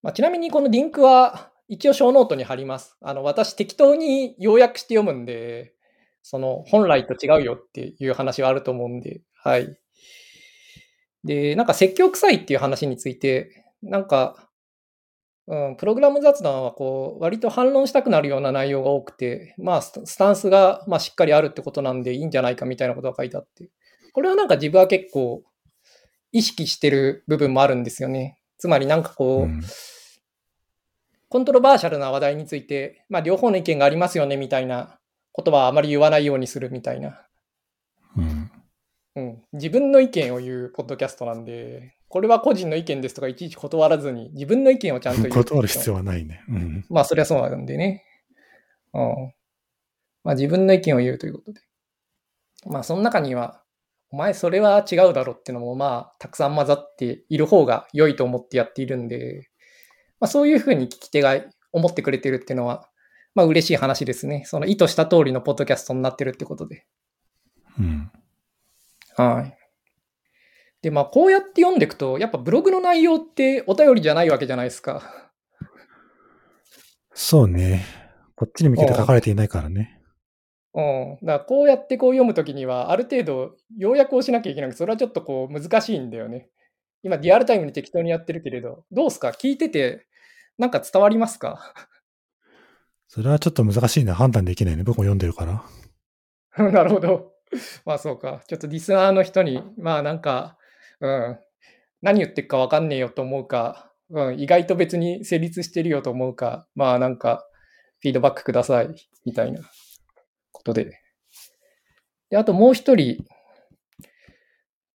[0.01, 2.97] まあ、ちなみにこのリンクは一応ショーノートに貼ります。
[3.01, 5.73] あの私適当に要約して読むんで、
[6.21, 9.77] その本来と違うよっていう話はあると思うんで、はい。
[11.23, 14.49] で、なんか説教臭いっていう話について、なんか、
[15.47, 23.69] うん、プログラム雑談はこう、割と反論したくなるような内容が多くて、まあ、スタンスが、まあ、しっかりあるってことなんでいいんじゃないかみたいなことが書いてあって、
[24.13, 25.43] これはなんか自分は結構
[26.31, 28.37] 意識してる部分もあるんですよね。
[28.57, 29.61] つまりなんかこう、うん。
[31.29, 34.99] コントロバーシャルな話題について、まあ、両方の意見がありますよねみたいな
[35.31, 37.25] ことはあまり言わないようにするみたいな。
[39.15, 39.23] うん。
[39.23, 45.33] うん、自分の意見を言うポッドキャストなんで、これは個人の意見ですとかいちいち断らずに、自分の意見をちゃんと言う。
[45.33, 46.43] 断る必要はないね。
[46.47, 46.85] うん。
[46.89, 48.03] まあ、そりゃそうなんでね。
[48.93, 49.33] うん。
[50.23, 51.61] まあ、自分の意見を言うということで。
[52.65, 53.63] まあ、その中には、
[54.11, 59.49] お前それは違うだろってのも、まあ、たくさん混ざっている方が良いと思ってやっているんで、
[60.19, 62.87] まあ、そういうふうに聞き手が思ってくれてるっていうのは、
[63.33, 64.43] まあ、嬉しい話ですね。
[64.45, 66.85] その意図した通りのポッドキャストになってるってことで。
[67.79, 68.11] うん。
[69.15, 69.57] はい。
[70.81, 75.31] で、まあ、こうやって読んでいくと、やっぱブログの内容ってお便りじゃないわけじゃないですか。
[77.13, 77.85] そうね。
[78.35, 80.01] こっちに向けて書かれていないからね。
[80.73, 81.17] うん。
[81.25, 86.49] だからこうやってこう読むときには、ある程度要約をしなきゃいけないそれはちょっとこう難しいんだよね。
[87.03, 89.29] 今、リアルタイムに適当にやってるけれど、どうすか？
[89.29, 90.07] 聞いてて、
[90.57, 91.73] なんか伝わりますか？
[93.07, 94.15] それはちょっと難しいな。
[94.15, 94.83] 判断できないね。
[94.83, 95.63] 僕も読んでるから。
[96.71, 97.32] なるほど。
[97.85, 98.43] まあそうか。
[98.47, 100.57] ちょっとリスナーの人に、まあなんか、
[100.99, 101.39] うん、
[102.01, 107.47] 何言ってるかわかんねえよと思うか、うん、意外と別に成立してるよと思うか、まあなんか、
[107.99, 108.93] フィードバックください、
[109.25, 109.61] みたいな
[110.51, 110.99] ことで。
[112.29, 113.25] で、あともう一人、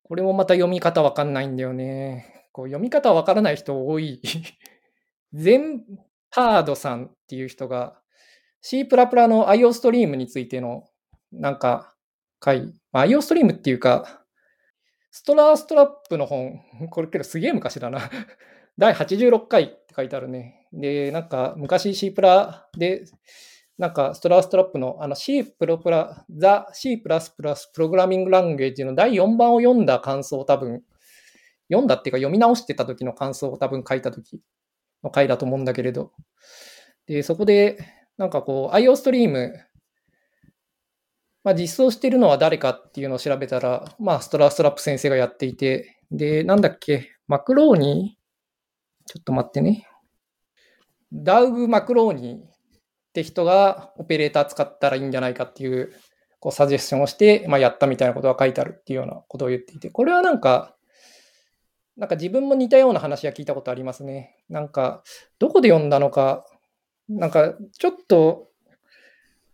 [0.03, 2.49] これもまた読み方わかんないんだよね。
[2.53, 4.21] こう読み方わからない人多い。
[5.33, 5.85] ゼン
[6.31, 8.01] ハードさんっていう人が
[8.63, 10.89] C++ の IO ストリームについての
[11.31, 11.95] なんか
[12.41, 14.25] 回、まあ、IO ストリームっていうか、
[15.11, 18.01] ストラーストラップの本、 これけどすげえ昔だな。
[18.79, 20.67] 第86回って書いてあるね。
[20.73, 23.05] で、なんか昔 C プラで、
[23.79, 30.83] なんかストラーストラップのあの C プロプラ、ザ C++ プラスプラスプログラミングランゲージの第4番を読んだ感想を多分、
[31.69, 34.41] 読んだっていうか読み直してた時の感想を多分書いた時
[35.03, 36.13] の回だと思うんだけれど。
[37.07, 37.79] で、そこで、
[38.17, 39.55] なんかこう、IO ストリーム、
[41.49, 49.07] まあ、実装してるのは誰かっていうのを調べたら、まあ、ストラストラップ先生がやっていて、で、なんだっけ、マクローニー？
[49.07, 49.89] ちょっと待ってね。
[51.11, 52.41] ダウグ・マクローニーっ
[53.15, 55.91] て人がオペレーター使ったらいいんじゃないかっていう、
[56.39, 60.77] こう、サジェスションをして、まあ、やったみたいなことが書いてあるっていうようなことを言っていて、これはなんか、
[61.97, 64.37] なんか自分も似たような話は聞いたことありますね。
[64.51, 65.03] なんか、
[65.39, 66.45] どこで読んだのか、
[67.09, 68.49] なんか、ちょっと、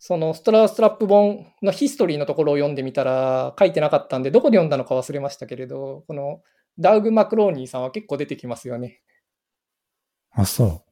[0.06, 6.42] そのストラーストラップ本のヒストリーのところを読んでみたら書いてなかったんで、どこで読んだのか忘れましたけれど、この
[6.78, 9.00] ダウグ・マクローニーさんは結構出てきますよね。
[10.32, 10.84] あ、そ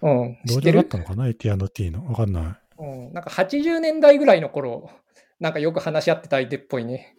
[0.00, 0.08] う。
[0.08, 0.38] うん。
[0.46, 2.06] 知同僚だったのかな ?AT&T の？
[2.06, 2.82] わかんない。
[2.82, 3.12] うん。
[3.12, 4.88] なんか80年代ぐらいの頃、
[5.38, 7.14] なんかよく話し合ってた相手っぽいね。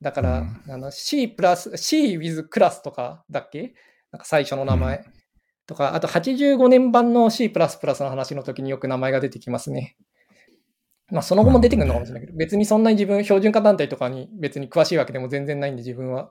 [0.00, 3.74] だから、うんあの C プラス、C with クラスとかだっけ？
[4.12, 5.04] なんか最初の名前。
[5.66, 9.96] とか、あと85年版の C++ の話の時によく名前が出てきますね。
[11.10, 16.30] まあ、その後も出てくるのかもしれないけど、別にそんなに自分、標準化団体とかに別に詳しいわけでも全然ないんで、自分は。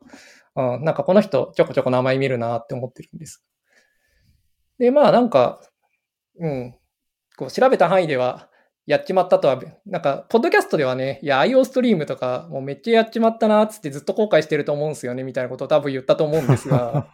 [0.55, 3.43] うん、なんかこの人、ちょこちょこ名前見るなって思ってるんです。
[4.79, 5.61] で、まあなんか、
[6.39, 6.75] うん、
[7.37, 8.49] こう調べた範囲では、
[8.87, 17.07] やっちまったとは、なんか、ポッドキャストではね、いや、IO ストリームとか、もうめっちゃやっちまったな、つってずっと後悔してると思うんですよね、みたいなことを多分言ったと思うんですが、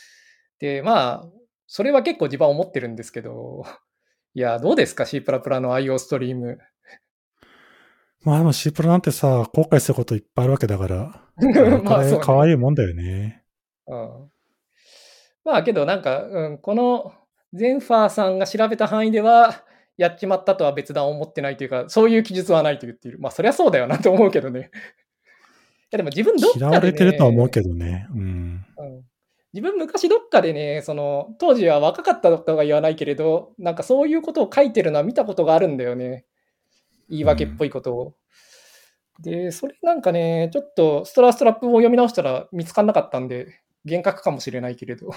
[0.60, 1.30] で、まあ、
[1.66, 3.64] それは結構自分は思ってるんですけど、
[4.34, 5.24] いや、どうですか ?C++ の
[5.74, 6.58] IO ストリーム。
[8.22, 12.40] まあでも C プロなんてさ、後悔することいっぱいあるわけだから、こ まあ、そう、れ可ね。
[12.40, 13.42] 愛いもんだよね。
[13.86, 14.30] うん。
[15.44, 17.12] まあけどなんか、うん、この
[17.54, 19.64] ゼンファーさんが調べた範囲では、
[19.96, 23.18] やっちまったとは別段思ってないというか、そういう記述はないと言っている。
[23.18, 24.60] まあそりゃそうだよなと思うけどね。
[24.60, 24.62] い
[25.92, 28.06] やでも自分どっかで、ね、嫌われてるとは思うけどね。
[28.14, 28.20] うん。
[28.78, 29.09] うん
[29.52, 36.24] 自分昔どっかでね、その、当時は若かったとは言わないけれど、なんかそういうことを書いてるのは見たことがあるんだよね。
[37.08, 38.14] 言い訳っぽいことを。
[39.18, 45.06] うん、で、それなんかね、ちょっとストラストラップを読み直したら見つかんなかったんで、幻覚かもしれないけれど。
[45.10, 45.14] うん、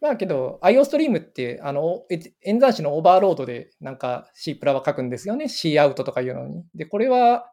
[0.00, 2.06] まあけど、IOStream って、あの、
[2.42, 5.48] 演算子のオーバーロードでなんか C プラは書くんですよね。
[5.48, 6.64] C アウトとかいうのに。
[6.74, 7.52] で、これは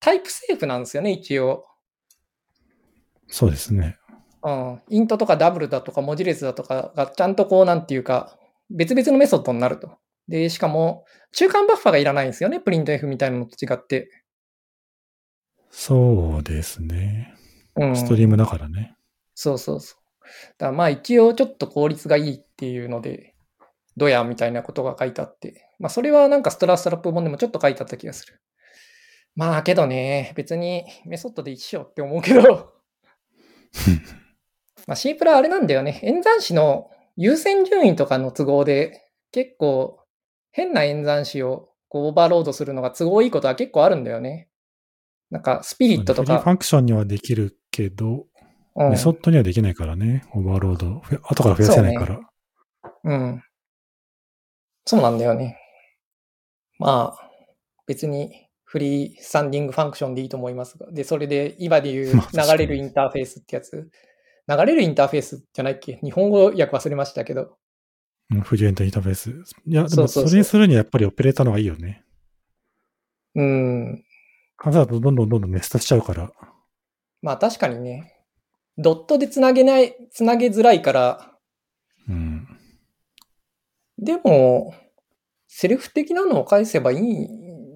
[0.00, 1.66] タイプセーフなんですよね、一応。
[3.28, 3.96] そうですね。
[4.42, 4.80] うん。
[4.88, 8.38] イントとかダブルだとか文字列だとかがちゃんとこうなんていうか、
[8.70, 9.98] 別々のメソッドになると。
[10.28, 12.60] で、しかも、中間バッファがいらないんですよね。
[12.60, 14.10] プリント F みたいなのと違って。
[15.70, 17.34] そうですね。
[17.76, 17.96] うん。
[17.96, 18.94] ストリームだからね。
[19.34, 19.98] そうそうそう。
[20.58, 23.34] だまあ一応ちょっと効率がいいっていうので、
[23.96, 25.70] ドヤみたいなことが書いてあって。
[25.78, 28.40] まあそれはなんかストラストラップ本でもちょっと書いてあった気がする。
[29.34, 32.77] まあけどね、別にメソッドで一緒って思うけど
[34.86, 36.00] まあ C プラあれなんだよね。
[36.02, 39.02] 演算子の優先順位とかの都合で
[39.32, 40.00] 結構
[40.52, 44.48] 変な演算子をこうオーバーロードするのが都合いいことは結構あるんだよね。
[45.30, 46.38] なんか Spirit とか。
[46.38, 48.26] ファンクションにはできるけど、
[48.76, 50.24] うん、メソッドにはできないからね。
[50.34, 51.02] オーバーロード。
[51.22, 52.14] 後から増やせないから。
[52.16, 52.24] うね、
[53.04, 53.42] うん。
[54.86, 55.58] そうなんだよね。
[56.78, 57.30] まあ、
[57.86, 60.92] 別に free standing function でいいと思いますが。
[60.92, 62.20] で、それで、今で言う流
[62.58, 63.90] れるインターフェースってやつ。
[64.46, 65.98] 流れるインターフェースじゃないっけ？
[66.02, 67.56] 日本語訳忘れましたけど。
[68.30, 69.30] うん、フリーエンターインターフェース。
[69.30, 72.04] いや、でもそれにするにはやっぱりオペレーターの方がいいよね。
[73.34, 74.04] うん。
[74.58, 76.30] 関数だとどんどんどんどんネストしちゃうから。
[77.22, 78.16] まあ確かにね。
[78.76, 81.32] ドットでつなげない、つなげづらいから。
[82.06, 82.46] うん。
[83.96, 84.74] でも、
[85.46, 87.28] セルフ的なのを返せばいい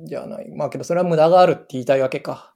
[0.04, 0.50] じゃない。
[0.50, 2.54] まあけどそれは無駄があるって言いたいわけか。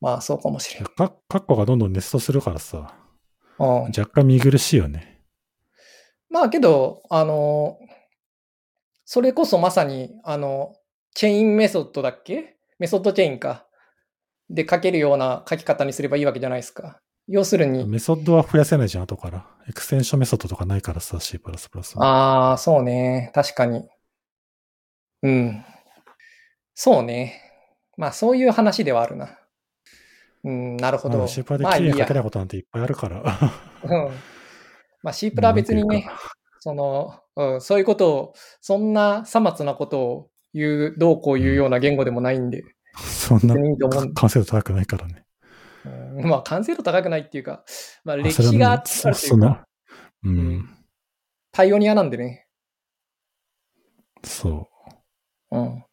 [0.00, 0.84] まあそうかもしれん。
[0.84, 2.94] カッコがどんどんネストするからさ。
[3.58, 5.22] うん、若干見苦しいよね。
[6.28, 7.78] まあけど、あの、
[9.04, 10.74] それこそまさに、あの、
[11.14, 12.56] chain method だっけ？
[12.78, 13.66] method chain か。
[14.50, 17.00] で書けるような書き方にすればいいわけじゃないですか。
[17.28, 17.86] 要するに。
[17.86, 19.46] メソッドは増やせないじゃん、後から。
[19.68, 21.40] extension method とかないからさ、C++。
[21.96, 23.30] ああ、そうね。
[23.34, 23.88] 確かに。
[25.22, 25.64] うん。
[26.74, 27.40] そうね。
[27.96, 29.38] まあそういう話ではあるな。
[30.44, 31.26] うん、なるほど。
[31.26, 33.20] シープラで綺麗に書けないことなんていっぱいあるから。
[33.84, 34.12] うん。
[35.02, 36.08] まあシープラは別にね、
[36.60, 42.64] その、うん、そういうことを、そんなさ末なことを言う、どうこう言うような言語でもないんで。
[42.96, 43.54] そんな
[44.14, 45.24] 完成度高くないからね。
[45.84, 45.88] う
[46.22, 47.64] ん、まあ完成度高くないっていうか、
[48.04, 49.66] まあ歴史があるというか、
[50.24, 50.68] うん。
[51.52, 52.46] パイオニアなんでね。
[54.22, 54.68] そ
[55.50, 55.56] う。
[55.56, 55.84] うん。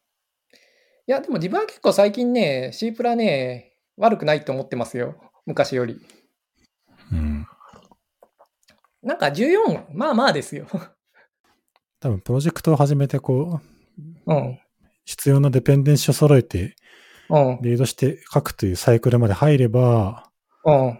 [1.12, 5.14] いや、でも自分は結構最近ね、C プラね、悪くないと思ってますよ。
[5.44, 6.00] 昔より。
[7.12, 7.46] うん。
[9.02, 10.66] なんか14、まあまあですよ。
[12.00, 13.60] 多分プロジェクトを始めてこ
[14.26, 14.58] う、うん。
[15.04, 16.76] 必要なデペンデンシを揃えて、
[17.28, 17.58] うん。
[17.60, 20.30] リードして書くというサイクルまで入れば、
[20.64, 20.98] うん。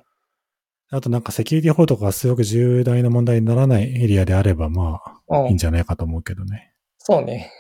[0.91, 6.75] あとなんかセキュリティ法とかがすごく重大な問題にならないエリアであれば、まあ、いいんじゃないかと思うけどね。
[6.99, 7.51] そうね。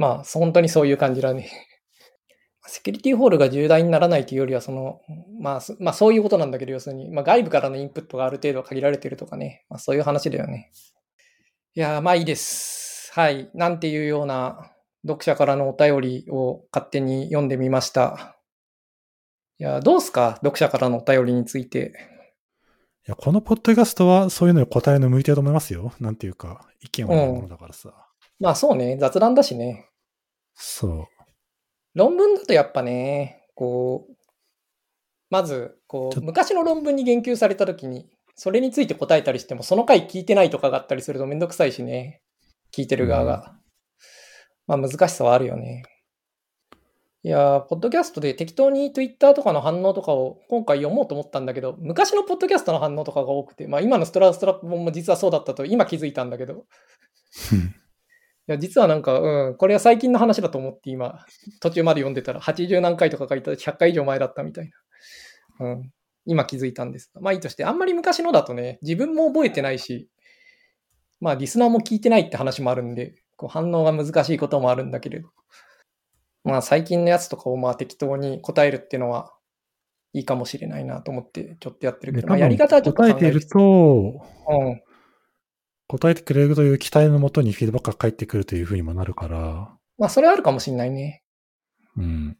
[0.00, 1.50] まあ、本当にそういう感じだね。
[2.66, 5.00] セキュリティホールが重大にならないというよりは、その、
[5.40, 9.66] まあ、まあ、そういうことなんだけど、要するに、まあ、外部からのインプットがある程度限られてるとかね。
[9.68, 10.72] まあ、そういう話だよね。
[11.74, 13.12] いや、まあいいです。
[13.12, 13.50] はい。
[13.54, 14.72] なんていうような
[15.06, 18.38] 読者からのお便りを勝手に読んでみました。
[19.58, 20.36] いや、どうすか？
[20.36, 21.92] 読者からのお便りについて。
[23.06, 25.92] いや、このポッドキャストはそういうのに答えの向いてると思いますよ。
[26.00, 27.88] なんていうか、意見を言うものだからさ。
[27.88, 27.94] うん、
[28.44, 29.89] まあそうね、雑談だしね。
[30.62, 31.06] そう。
[31.94, 34.14] 論文だとやっぱね、こう、
[35.30, 42.20] まず、こう、昔の論文に言及されたときに、それについて答えたりしても、その回聞いてないとかがあったりするとめんどくさいしね。
[42.74, 43.54] 聞いてる側が。
[44.68, 45.82] うん、まあ難しさはあるよね。
[47.22, 56.64] いやポッドキャストで適当に Twitter とかの反応とかを今回読もうと思ったんだけど、昔のポッドキャストの反応とかが多くて、まあ今のストラストラップ本も実はそうだったと今気づいたんだけど、
[58.52, 61.24] や、実はなんか、うん、これは最近の話だと思って今、
[61.60, 64.70] 途中まで読んでたら80何回とか書いた100回以上前だったみたい
[65.58, 65.66] な。
[65.66, 65.90] うん。
[66.26, 67.10] 今気づいたんです。
[67.20, 70.08] まあいいとして、あんまり昔のだとね、自分も覚えてないし、
[71.20, 75.28] まあリスナーも聞いてないって話もあるんで、こう反応が難しいこともあるんだけれど。
[76.44, 79.32] まあ最近のやつとかをまあ適当に答えるっていうのは、
[80.12, 84.82] いいかもしれないなと思って、ちょっとやってるけど、まあ、やり方はちょっと考答えていると、うん。
[85.90, 91.24] 答えてくれるという期待のもとにフィードバックが返ってくるというふうにもなるから、まあ、それはあるかもしれないね。
[91.96, 92.36] うん。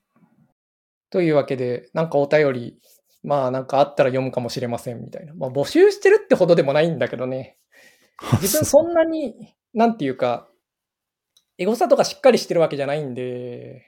[1.10, 2.78] というわけで、なんかお便り、
[3.24, 5.34] まあなんかあったら読むかもしれませんみたいな。
[5.34, 7.58] まあ募集してるってほどでもないんだけどね。
[8.40, 10.48] 自分そんなに、なんていうか、
[11.58, 13.84] エゴサとかしっかりしてるわけじゃないんで、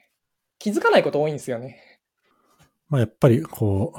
[0.58, 2.00] 気づかないこと多いんですよね。
[2.88, 3.94] まあやっぱりこ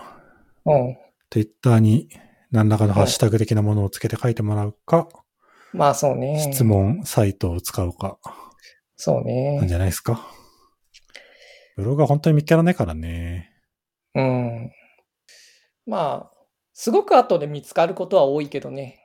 [0.65, 0.97] う、うん。
[1.29, 2.09] Twitter に
[2.51, 5.07] 何らかのハッシュタグ的なものをつけて書いてもらうか、
[5.73, 6.39] まあそうね。
[6.51, 6.63] 質。
[6.63, 8.19] 問サイトを使うか、
[8.95, 9.67] そうなんね。
[9.67, 10.29] じゃないですか。
[11.75, 13.51] ブログは本当に見つからないからね。
[14.15, 14.71] うん。
[15.85, 16.31] まあ、
[16.73, 18.99] すごく後で見つかることは多いけどね。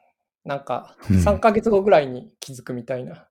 [0.45, 3.29] なんか、うん3ヶ月後ぐらいに気づくみたいな。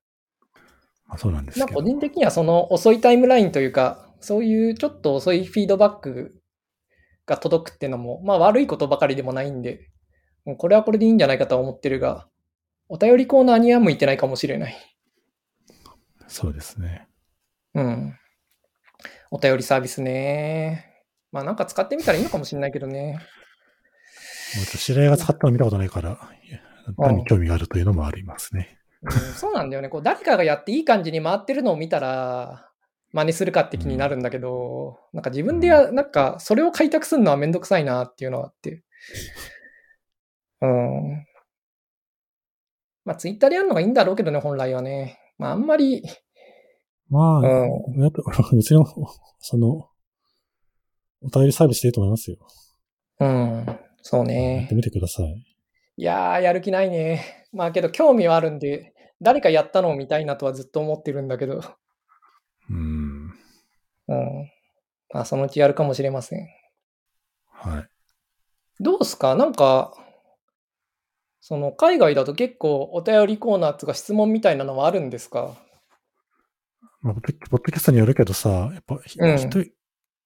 [1.06, 1.82] まあ、そうなんです個。
[1.82, 6.42] 人的にはその遅いタイムラインというか、そういうちょっと遅いフィードバック
[7.26, 9.90] が届くっていうのも、まあ悪いことばかりでもないんで、
[10.58, 12.28] これはこれでいいんじゃないかとは思ってるが、
[12.90, 14.76] お便りコーナーには向いてないかもしれない。
[16.28, 17.08] そうですね。
[17.74, 18.18] うん。
[19.32, 21.04] お便りサービスね。
[21.32, 23.20] まあなんか使ってみたらいいのかもしれないけどね。
[24.78, 26.60] 知り合いが使ったの見たことないから、いや
[26.98, 28.78] 単に興味があるというのもありますね。
[29.04, 29.90] うんそうなんだよね。
[29.90, 32.72] こう誰かがやっていい感じに回ってるのを見たら、
[33.14, 38.84] 真似するかって気になるんだけど、なんか自分でや、なんかそれを開拓するのはめんどくさいなっていうのがあって。
[40.62, 41.27] うん。
[43.08, 45.18] まあツイッターでやるのがいいんだろうけどね、本来はね。
[45.38, 46.04] まああんまり、
[47.10, 48.86] まあ、うやっぱ 別に、
[49.40, 49.90] その、
[51.22, 52.38] お便りサービスでいいと思いますよ。
[53.22, 53.66] うん、
[54.02, 54.76] そうやっねて。
[54.76, 55.42] みてください。
[55.96, 57.48] いやー、やる気ないね。
[57.54, 61.62] まあけど興味はあるんで、誰かやったのを見たいなとはずっと思ってるんだけど。
[62.70, 63.34] うん。
[64.10, 64.52] うん。
[65.14, 66.46] まあそのうちやるかもしれません。
[67.52, 67.90] はい。
[68.82, 69.36] どうすか？
[69.36, 69.94] なんか、
[71.48, 75.56] その海外だと結構お便りコーナーとか質問みたいなのはあるんですか？
[77.02, 79.64] まあ、ポッドキャストによるけどさ、やっぱ、ひうん人、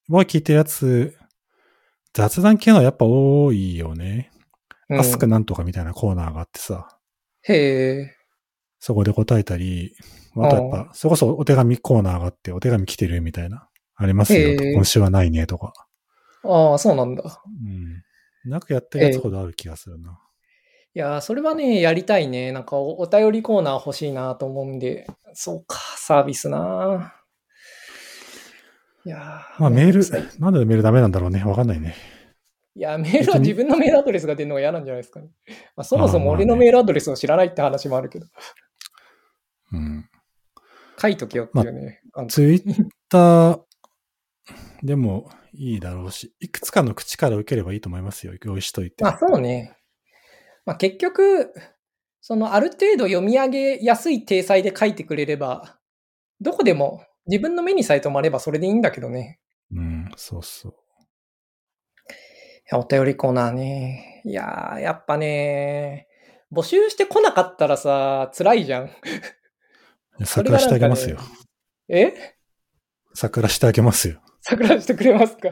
[0.09, 1.15] 僕が聞いてるやつ、
[2.15, 4.31] 雑談系のはやっぱ多いよね。
[4.89, 6.97] うんアスクなんとかみたいなコーナーがあってさ、
[7.43, 8.15] へえ。
[8.79, 9.95] そこで答えたり、
[10.35, 14.59] あとやっぱ、それこそお手紙コーナーがあって、お手紙来てるみたいな、ありますよ。
[14.73, 15.71] 今週はないねとか。
[16.43, 17.43] ああ、そうなんだ。
[17.45, 18.49] うん。
[18.49, 20.19] なんかやってるやつほどある気がするな。
[20.93, 22.51] いやー、それはね、やりたいね。
[22.51, 25.07] なんかおお便りコーナー欲しいなと思うんで。
[25.33, 27.15] そうか、サービスな。
[29.05, 31.43] いやーまあメールなんでメールダメなんだろうね。
[31.43, 31.95] わかんないね。
[32.75, 35.29] いや、メールは自分のメールアドレスが出るのが嫌なんじゃないですかね。
[35.75, 38.27] まあ、そもそも俺のメールアドレスを知らないって話もあるけど、
[39.73, 40.09] うん。
[41.01, 42.01] 書いとけよっていうね。
[42.13, 43.61] あのツイッター
[44.83, 48.33] でもいいだろうし、いくつかの口から受ければいいと思いますよ。
[48.43, 49.03] 用意しといて。
[49.03, 49.77] まあそうね。
[50.65, 51.53] まあ結局、
[52.21, 55.79] そのある程度読み上げやすい体裁で書いてくれれば、
[56.39, 59.39] どこでも自分の目にさえ止まればそれでいいんだけどね。
[59.71, 60.75] うん、そうそう。
[62.73, 64.21] お便りコーナーね。
[64.23, 66.07] いやー、やっぱね、
[66.53, 68.89] 募集してこなかったらさ、辛いじゃん。
[70.23, 71.17] 桜してあげますよ。
[71.89, 72.13] え？
[73.13, 74.21] 桜してあげますよ。
[74.41, 75.49] 桜してくれますか？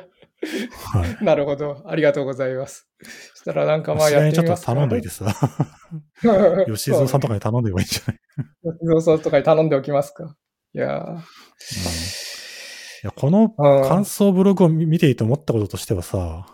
[0.93, 1.17] はい。
[1.23, 1.83] なるほど。
[1.85, 2.87] ありがとうございます。
[3.33, 4.73] そしたらなんかまあやってみますか。
[4.73, 5.25] 頼んどいてさ、
[6.67, 8.19] 吉吉蔵さんとかに頼んでればいいんじゃない、
[8.73, 10.35] 吉蔵さんとかに頼んでおきますか。
[10.73, 11.21] いやーうんい
[13.03, 16.45] やこのうん感想ブログを見見ていて思ったこととしてはさ、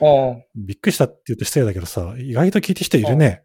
[0.00, 0.44] うん。
[0.54, 3.42] びっくりしたって言うと失礼だけどさ、意外と聞いてる人いるね。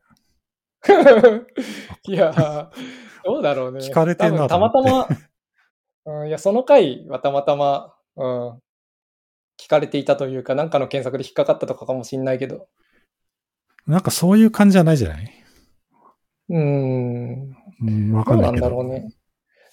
[2.08, 2.70] いやー、
[3.26, 3.80] どうだろうね。
[3.80, 5.08] 聞かれてんなたまたま、
[6.06, 8.60] うん、いや、その回はたまたま、うん、
[9.60, 12.67] 聞かれていたというか、なんかの検索で引っかかったとかかもしんないけど。
[13.86, 15.32] なんかそういう感じじゃないじゃない？
[16.50, 18.65] うーん、うん、わどうないんかんなけど。
[18.67, 19.10] だろうね。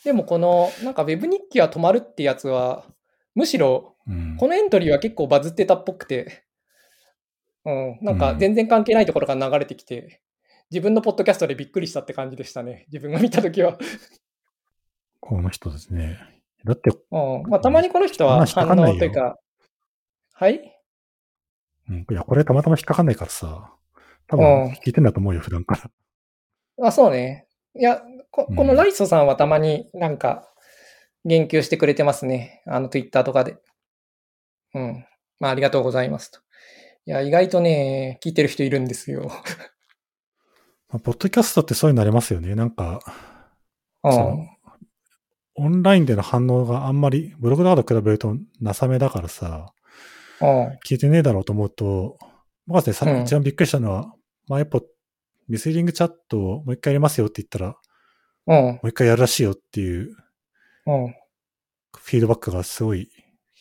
[0.04, 2.84] でもこの、なんか Web 日記は止まるってやつは、
[3.34, 4.36] むしろ、うん。
[4.38, 6.44] このエントリーは結構バズってたっぽくて、
[7.64, 10.20] うん、なんか全然関係ないところから流れてきて、
[10.70, 12.86] 自分のポッドキャストでびっくりしたって感じでしたね。
[12.92, 13.78] 自分が見たときは。
[15.20, 16.18] この人ですね。
[16.64, 17.42] だって、うん。
[17.48, 19.36] まあ、たまにこの人は反応というか、
[20.38, 20.60] はい
[21.88, 23.72] うん、いや、これたまたま引っかかんないからさ、
[24.26, 25.76] 多うん分聞いてんだと思うよ、普段か
[26.78, 26.88] ら。
[26.88, 27.46] あ、そうね。
[27.74, 30.46] いや、こうんこのライソさんはたまになんか
[31.24, 32.62] 言及してくれてますね。
[32.66, 33.56] あの、ツイッターとかで。
[34.74, 35.06] うん。
[35.40, 36.40] まあ、ありがとうございますと。
[37.06, 39.30] いや、意外とね、聞いてる人いるんですよ。
[40.88, 42.54] まあポッドキャストってそういうのありますよね。
[42.54, 43.00] なんか、
[44.02, 44.48] うん。
[45.54, 49.75] オンラインでの反応があんまり、ブログとかと比べるとなさめだからさ、うん。
[50.40, 52.18] 聞いてねえだろうと思うと、
[52.66, 54.12] 僕はね、さうん一番びっくりしたのは、
[54.48, 54.80] まあ、やっぱ、
[55.48, 57.76] ミスリングチャットをもう一回やりますよって言ったら、
[58.46, 58.88] もうん。
[58.88, 60.16] う一回やるらしいよっていう
[60.86, 61.14] うん。
[61.96, 63.10] フィードバックがすごい、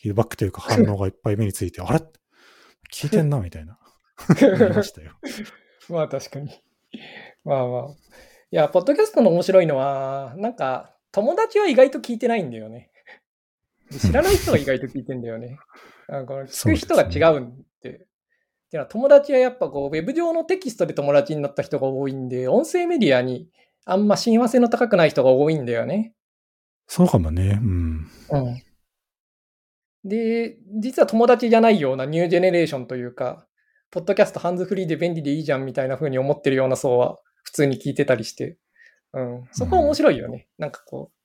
[0.02, 2.00] ィードバックというか反応がいっぱい目について、 あれ？
[2.92, 3.78] 聞いてんなみたいな。
[4.74, 5.12] ましたよ。
[5.88, 6.50] まあ確かに。
[7.44, 7.88] まあまあ。
[7.88, 12.90] いや、ポッドキャストの面白いのは、なんか、友達は意外と聞いてないんだよね。
[13.90, 15.58] で知らない人が意外と聞いてんだよね。
[16.08, 18.06] あこの聞く人が違うんで。
[18.66, 23.48] っていうのは友達はやっぱこう、ウェブ上のテキストで友達になった人が多いんで、音声メディアに
[23.84, 26.14] あんま親和性の高くない人が多いんだよね。
[26.88, 27.60] そうかもね。
[27.62, 28.06] うん。
[28.30, 28.62] うん。
[30.04, 33.46] で、実は友達じゃないようなニュージェネレーションというか、
[33.90, 38.58] ポッドキャストハンズフリーで便利でいいじゃんみたいな風に思ってるような層は普通に聞いてたりして、
[39.12, 39.48] うん。
[39.52, 40.48] そこは面白いよね。
[40.58, 41.16] なんかこう、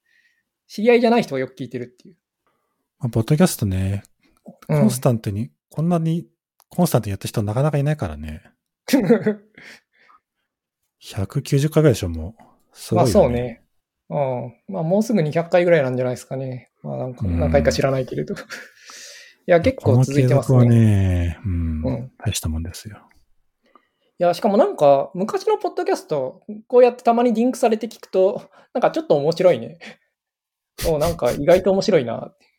[0.68, 2.16] 知り合いじゃない人がよく聞いてるっていう。
[3.00, 4.11] まあ、ポッドキャストね、うん
[4.44, 6.28] コンスタントに、こんなに
[6.70, 8.44] コンスタントにやった人なかなかいないからね。
[11.04, 12.44] 190回ぐらいでしょ、もう。
[12.74, 13.64] すごまあそうね。
[14.10, 14.54] うん。
[14.68, 16.72] まあもうすぐ200回ぐらいなんじゃないですかね。
[16.84, 18.36] まあなんかうん何回か知らないけれど。
[18.36, 18.38] い
[19.48, 20.80] や、結構続いてます続はね。
[20.80, 23.00] ね、うん、うん大したもんですよ。
[24.20, 29.80] いや、しかもなんか、昔のポッドキャスト、こうやってたまにリンクされて聞くと、なんかちょっと面白いね。
[30.88, 32.51] おなんか意外と面白いなって。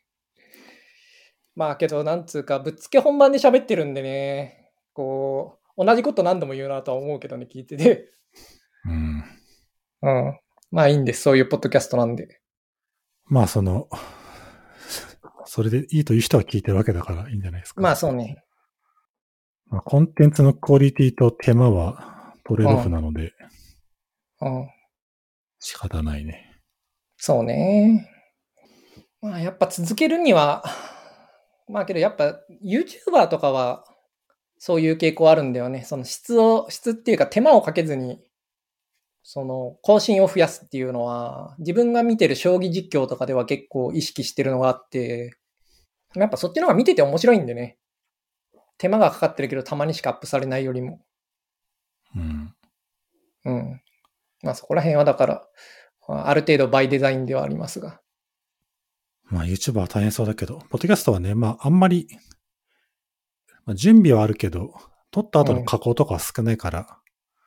[1.55, 8.11] まあけど、なんつうか、ぶっつけ本番で喋ってるんでね、こう、同じこと何度も言うなとは思うけどね、聞いてて。
[8.85, 9.23] うん。
[10.01, 10.39] うん。
[10.71, 12.41] まあいいんです、そういうポッドキャストなんで。
[13.25, 13.87] まあ、その、
[15.45, 17.81] それでいいという人は聞いてるわけだからいいんじゃないですか。
[17.81, 18.43] まあそうね。
[19.67, 23.33] まあコンテンツのクオリティと手間はトレードオフなので
[24.41, 24.69] うん。
[25.59, 26.59] 仕方ないね。
[27.17, 28.09] そうね。
[29.21, 30.63] まあやっぱ続けるには、
[31.67, 33.85] まあけどやっぱ YouTuber とかは
[34.65, 35.83] そういう傾向あるんだよね。
[35.83, 38.21] その質を、質っていうか手間をかけずに、
[39.21, 45.35] その更新を増やすっていうのは、自分が見てる将棋実況とかでは結構意識してるのがあって、
[46.15, 47.77] やっぱそっちの方が見てて面白いんでね。
[48.77, 51.01] 手間がかかってるけどたまにしかアップされないよりも。
[52.15, 52.55] うん。
[53.43, 53.81] うん。
[54.43, 55.47] まあそこら辺はだから、
[56.07, 57.99] まあある程度バイデザインではありますが。
[59.25, 62.07] まあ YouTuber は大変そうだけど、ポッドキャストはね、まああんまり、
[63.65, 64.73] まあ、準備はあるけど、
[65.11, 66.99] 撮った後の加工とかは少ないから、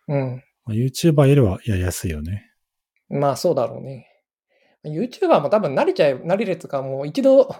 [0.09, 0.43] うん。
[0.64, 2.53] まあ、YouTuber よりはやりやすいよね。
[3.09, 4.09] まあそうだろうね。
[4.85, 7.55] YouTuber も多分慣れちゃえ、慣れるとかもう一度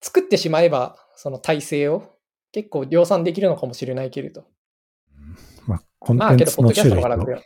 [0.00, 2.18] 作ってしまえば、その体制を
[2.52, 4.46] 結構量産できるのかもしれないけれど。
[5.66, 7.42] まあコンテンツの種類とトの方が楽、だよ。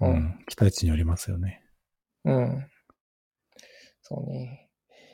[0.00, 1.62] ううんん、期待値によりますよね。
[2.24, 2.66] うん。
[4.02, 4.67] そうね。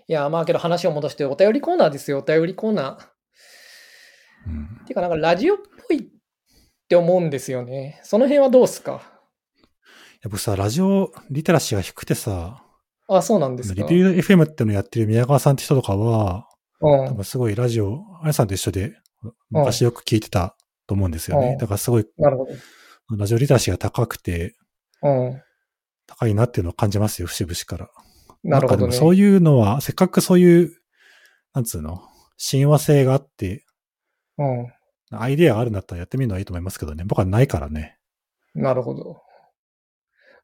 [0.06, 3.08] いや、まあけど話を戻してお便りコーナーですよ、お便りコーナー。
[4.46, 4.84] うん。
[4.86, 6.02] てかなんかラジオっぽいっ
[6.88, 8.00] て思うんですよね。
[8.04, 9.02] その辺はどうっすか？
[10.22, 12.62] やっぱさ、ラジオリテラシーが低くてさ、
[13.08, 13.82] あ、そうなんですか？
[13.82, 16.48] リピュー FM ってのやってる宮川さんって人とかは、
[16.80, 18.94] うん多分すごいラジオ、あやさんと一緒で、
[19.50, 20.54] 昔よく聞いてた
[20.86, 21.52] と思うんですよね。
[21.52, 22.52] うんだからすごい、なるほど。
[23.16, 24.54] ラジオリテラシーが高くて、
[25.02, 25.42] うん。
[26.06, 27.90] 高いなっていうのを感じますよ、節々から。
[28.44, 28.92] なるほどね。
[28.92, 30.76] そういうのは、せっかくそういう、
[31.54, 32.02] なんつうの、
[32.36, 33.64] 親和性があって、
[34.38, 34.72] うん。
[35.10, 37.04] アイデアがあるんだったらやってみるのはいいと思いますけどね。
[37.04, 37.98] 僕はないからね。
[38.54, 39.22] なるほど。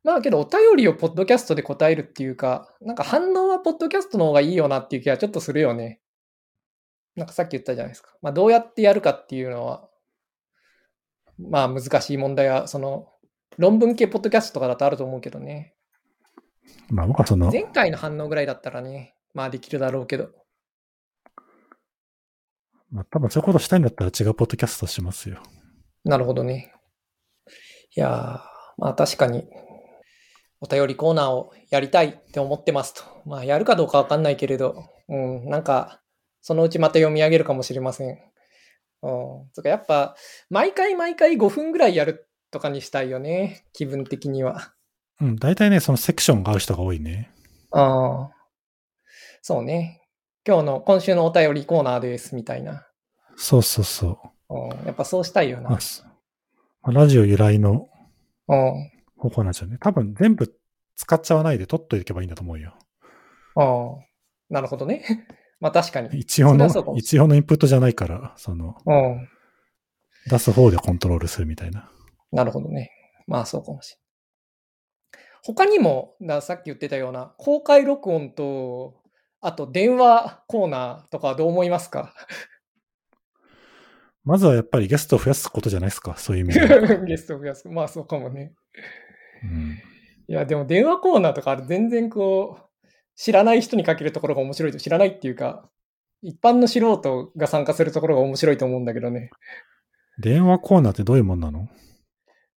[0.03, 6.01] まあけど、お便りをポッドキャストで答えるっていうか、なんか反応はポッドキャストの方がいいよなっていう気はちょっとするよね。
[7.17, 8.17] なんかさっき言ったじゃないですか。
[8.23, 9.89] まあどうやってやるかっていうのは、
[11.39, 13.09] まあ難しい問題は、その、
[13.59, 15.75] 論文系ポッドキャストとかだとあると思うけどね。
[16.89, 20.31] まあ僕はその、前回の反応ぐらいだったらね、まあできるだろうけど。
[22.91, 25.41] まあ多分そういうことしたいんだったら違うポッドキャストしますよ。
[26.05, 26.73] なるほどね。
[27.97, 28.41] いやー、
[28.79, 29.45] まあ確かに、
[30.61, 33.03] お便りコーナーをやりたいって思ってますと。
[33.25, 36.01] まあやるかどうかわかんないけれど、うん、なんか、
[36.43, 38.19] そのうちまた読み上げるかもしれません。
[39.03, 39.11] う
[39.45, 39.51] ん。
[39.53, 40.17] つうかやっぱ、
[40.49, 43.65] 毎回毎回5分ぐらいやるとかにしたいよね。
[43.73, 44.75] 気分的には。
[45.21, 47.31] うん、大体ね、そのセクションがある人が多いね。
[47.71, 48.31] ああ。
[49.43, 50.03] そうね。
[50.47, 52.87] 今日の、今週のお便りコーナーです、みたいな。
[53.37, 54.19] そうそうそ
[54.49, 54.55] う。
[54.55, 54.87] うん。
[54.87, 55.79] やっぱそうしたいよな
[56.87, 57.89] ラジオ由来の
[58.49, 58.91] うん。
[59.17, 59.77] 方法なんですよね。
[59.81, 60.53] 多分全部
[60.97, 62.75] 使っちゃわないで取っといけばいいんだと思うよ。
[63.55, 64.11] ああ。
[64.49, 65.05] なるほどね。
[65.61, 66.19] まあ確かに。
[66.19, 66.67] 一応の
[66.97, 69.29] 一応のインプットじゃないから、その、うん。
[70.29, 71.91] 出す方でコントロールするみたいな。
[72.33, 72.91] なるほどね。
[73.27, 74.10] まあそうかもしれない。
[75.43, 79.01] 他にも、ださっき言ってたような公開録音と、
[79.41, 82.15] あと電話コーナーとかはどう思いますか？
[84.25, 86.97] まずはやっぱりゲストを増やすことじゃないですか、そういう意味では。
[87.05, 87.69] ゲストを増やす。
[87.69, 88.53] まあそうかもね。
[89.43, 89.79] うん、
[90.29, 92.87] いや、でも電話コーナーとか全然こう、
[93.17, 95.71] 知らない人にかけるところが面白いと、知らないっていうか、
[96.23, 99.31] 一般の素人が参加するところが面白いと思うんだけどね。
[100.19, 101.69] 電話コーナーってどういうもんなの？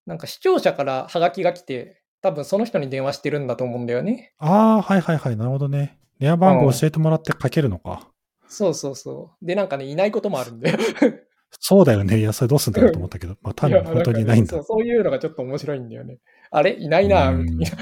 [0.06, 4.34] なんか視聴者からハガキが来て、多分その人に電話してるんだと思うんだよね。
[4.40, 6.00] ああ、はいはいはい、なるほどね。
[6.20, 8.08] 電話番号教えてもらってかけるのか。
[8.48, 9.46] そうそうそう。
[9.46, 10.78] で、なんかね、いないこともあるんだよ。
[11.60, 12.20] そうだよね。
[12.20, 14.52] いや、それどうすんだろうと思ったけど、 まあ多分本当にいないんだ。
[14.52, 16.20] そうそういうのがちょっと面白いんだよね。
[16.50, 16.74] あれ？
[16.80, 17.78] いないな、うんみたい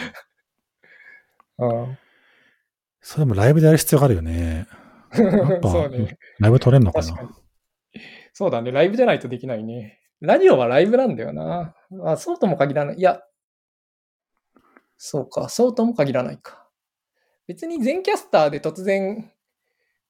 [1.57, 1.67] な。
[1.69, 1.97] うん
[3.03, 4.67] それもライブでやる必要があるよね。
[5.13, 6.17] やっぱそうね。
[6.39, 7.29] ライブ撮れんのかな？
[8.33, 8.71] そうだね。
[8.71, 9.99] ライブじゃないとできないね。
[10.19, 11.75] ラジオはライブなんだよな。
[12.05, 12.97] あそうとも限らない。
[12.97, 13.21] いや、
[15.03, 15.49] そうか。
[15.49, 16.67] そうとも限らないか。
[17.47, 19.31] 別に全キャスターで突然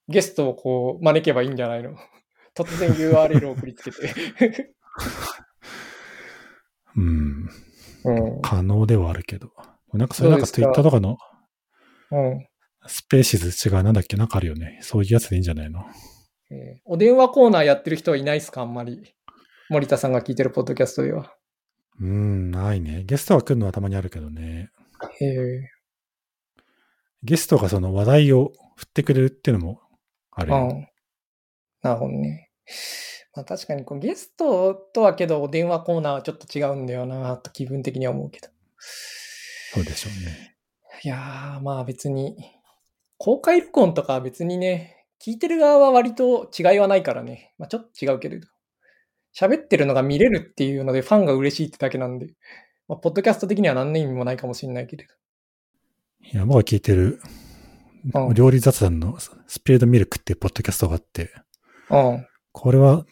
[0.06, 1.96] ゲストをこう招けばいいんじゃないの？
[2.54, 4.74] 突然 URL を送りつけて。
[6.94, 7.48] うん。
[8.04, 8.42] うん。
[8.42, 9.50] 可能ではあるけど。
[9.94, 11.16] なんかそれなんか Twitter とかの
[12.10, 12.46] うん。
[12.86, 14.18] Spaces 違うなんだっけ？
[14.18, 14.78] なんかあるよね。
[14.82, 15.86] そういうやつでいいんじゃないの？
[16.50, 18.60] えーお便りコーナーやってる人はいないですか？
[18.60, 19.14] あんまり。
[19.70, 21.34] 森田さんが聞いてるポッドキャストでは。
[21.98, 23.04] うん、ないね。
[23.04, 24.68] ゲストが来るのはたまにあるけどね。
[25.20, 25.70] へえ。
[27.22, 29.80] ゲストがその話題を振ってくれるっていうのも
[30.30, 30.56] あるよ。
[30.56, 30.88] うん。
[31.82, 32.50] なるほどね。
[33.34, 38.48] まあ確かにこうゲストとはけどお電話コーナーはちょっと違うんだよなと気分的には思うけど。
[38.78, 40.56] そうでしょうね。
[41.04, 42.36] いやーまあ別に
[43.18, 47.54] 公開録音とかは別にね、聞いてる側は割と違いはないからね。
[47.56, 48.48] まあちょっと違うけれど。
[49.34, 52.34] 喋ってるのが見れるっていうのでファンが嬉しいってだけなんで、
[52.92, 55.14] まあ、ポッドキャスト的には何の意味もないかもしれないけれど。
[56.30, 57.20] いや、僕が聞いてる
[58.14, 61.32] うん料理雑談のスピードミルクっていうポッドキャストがあって、
[61.88, 62.26] うん。
[62.50, 63.06] これは、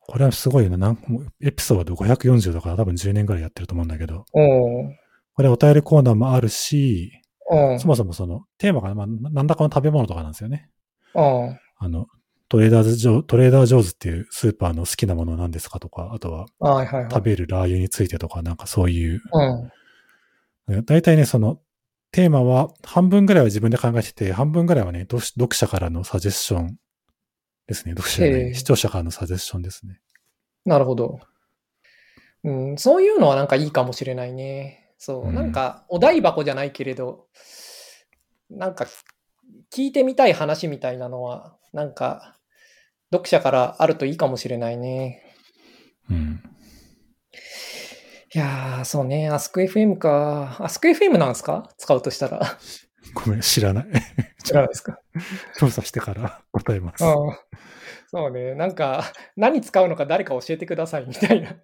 [0.00, 0.76] これはすごいよね。
[0.76, 0.98] なん
[1.40, 4.94] エピソード540だから多分10年ぐらいやってると思うんだけど、おう
[5.34, 7.12] これお便りコーナーもあるし、
[7.50, 7.80] うん。
[7.80, 10.68] そもそもそのテーマが、まあ、なんだかの食べ物とかなんですよね。
[11.14, 11.58] うん。
[11.78, 12.06] あの、
[12.52, 17.06] トレーダーズジョ、トレーダージョーズっていうスーパーの好きなものなんですかとか、あとは。
[17.10, 19.22] 食べるラー油についてとか、なんかそういう、
[20.68, 20.84] うん。
[20.84, 21.60] 大体ね、その
[22.10, 26.76] テーマは半分ぐらいは自分で考えてて、半分ぐらいはね、読読者からのサジェッション
[27.68, 27.92] ですね。
[27.92, 30.02] 読者じゃなへえい視聴者からのサジェッションですね。
[30.66, 31.20] なるほど。
[32.44, 34.92] うん、そういうのはなんかいいかもしれないね。
[34.98, 37.28] そう、うんなんかお台箱じゃないけれど、
[38.50, 38.84] なんか
[39.74, 42.36] 聞いてみたい話みたいなのは、なんか
[43.12, 45.22] 読者からあるといいかもしれないね。
[46.10, 46.42] うん。
[48.34, 50.56] いやー、そうね、AskFM か。
[50.60, 51.68] AskFM なんですか？
[51.76, 52.40] 使うとしたら。
[53.14, 53.86] ごめん、知らない。
[54.42, 54.98] 知らないですか？
[55.58, 57.04] 調査してから 答えます。
[57.04, 57.10] うん。
[58.10, 59.04] そうね、なんか
[59.36, 61.56] 何使うのか誰か教えてくださいみたいな。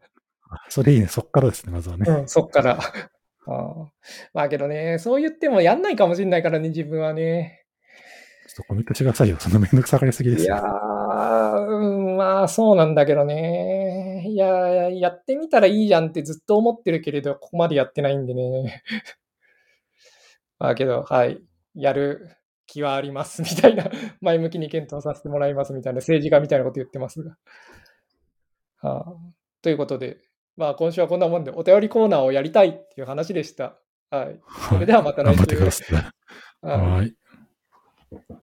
[0.69, 1.07] それいいね。
[1.09, 2.05] そっからですね、まずはね。
[2.11, 2.79] うん、そっから。
[3.47, 3.87] あー
[4.35, 7.65] まあけどね、そう言ってもやんないかもしれないからね、自分はね。
[8.47, 9.37] ちょっとコメントしてくださいよ。
[9.39, 10.55] そのめんどくさがりすぎですよ。
[10.57, 10.63] いや
[12.19, 14.25] まあそうなんだけどね。
[14.29, 18.83] いや、やってみたらいいじゃんってずっと思ってるけれど、ここまでやってないんでね。
[20.59, 21.41] まあけど、はい。
[21.75, 23.89] やる気はあります、みたいな。
[24.21, 25.99] 前向きに検討させてもらいます、みたいな。
[25.99, 27.37] 政治家みたいなこと言ってますが。
[28.79, 29.17] はあ、
[29.63, 30.19] ということで、
[30.57, 33.79] まあ今週はこんなもんで、お便りコーナーをやりたいっていう話でした。
[34.11, 34.41] はい。
[34.69, 35.37] それではまた来週。
[35.37, 35.85] 頑張ってくださ
[36.65, 37.15] いはい。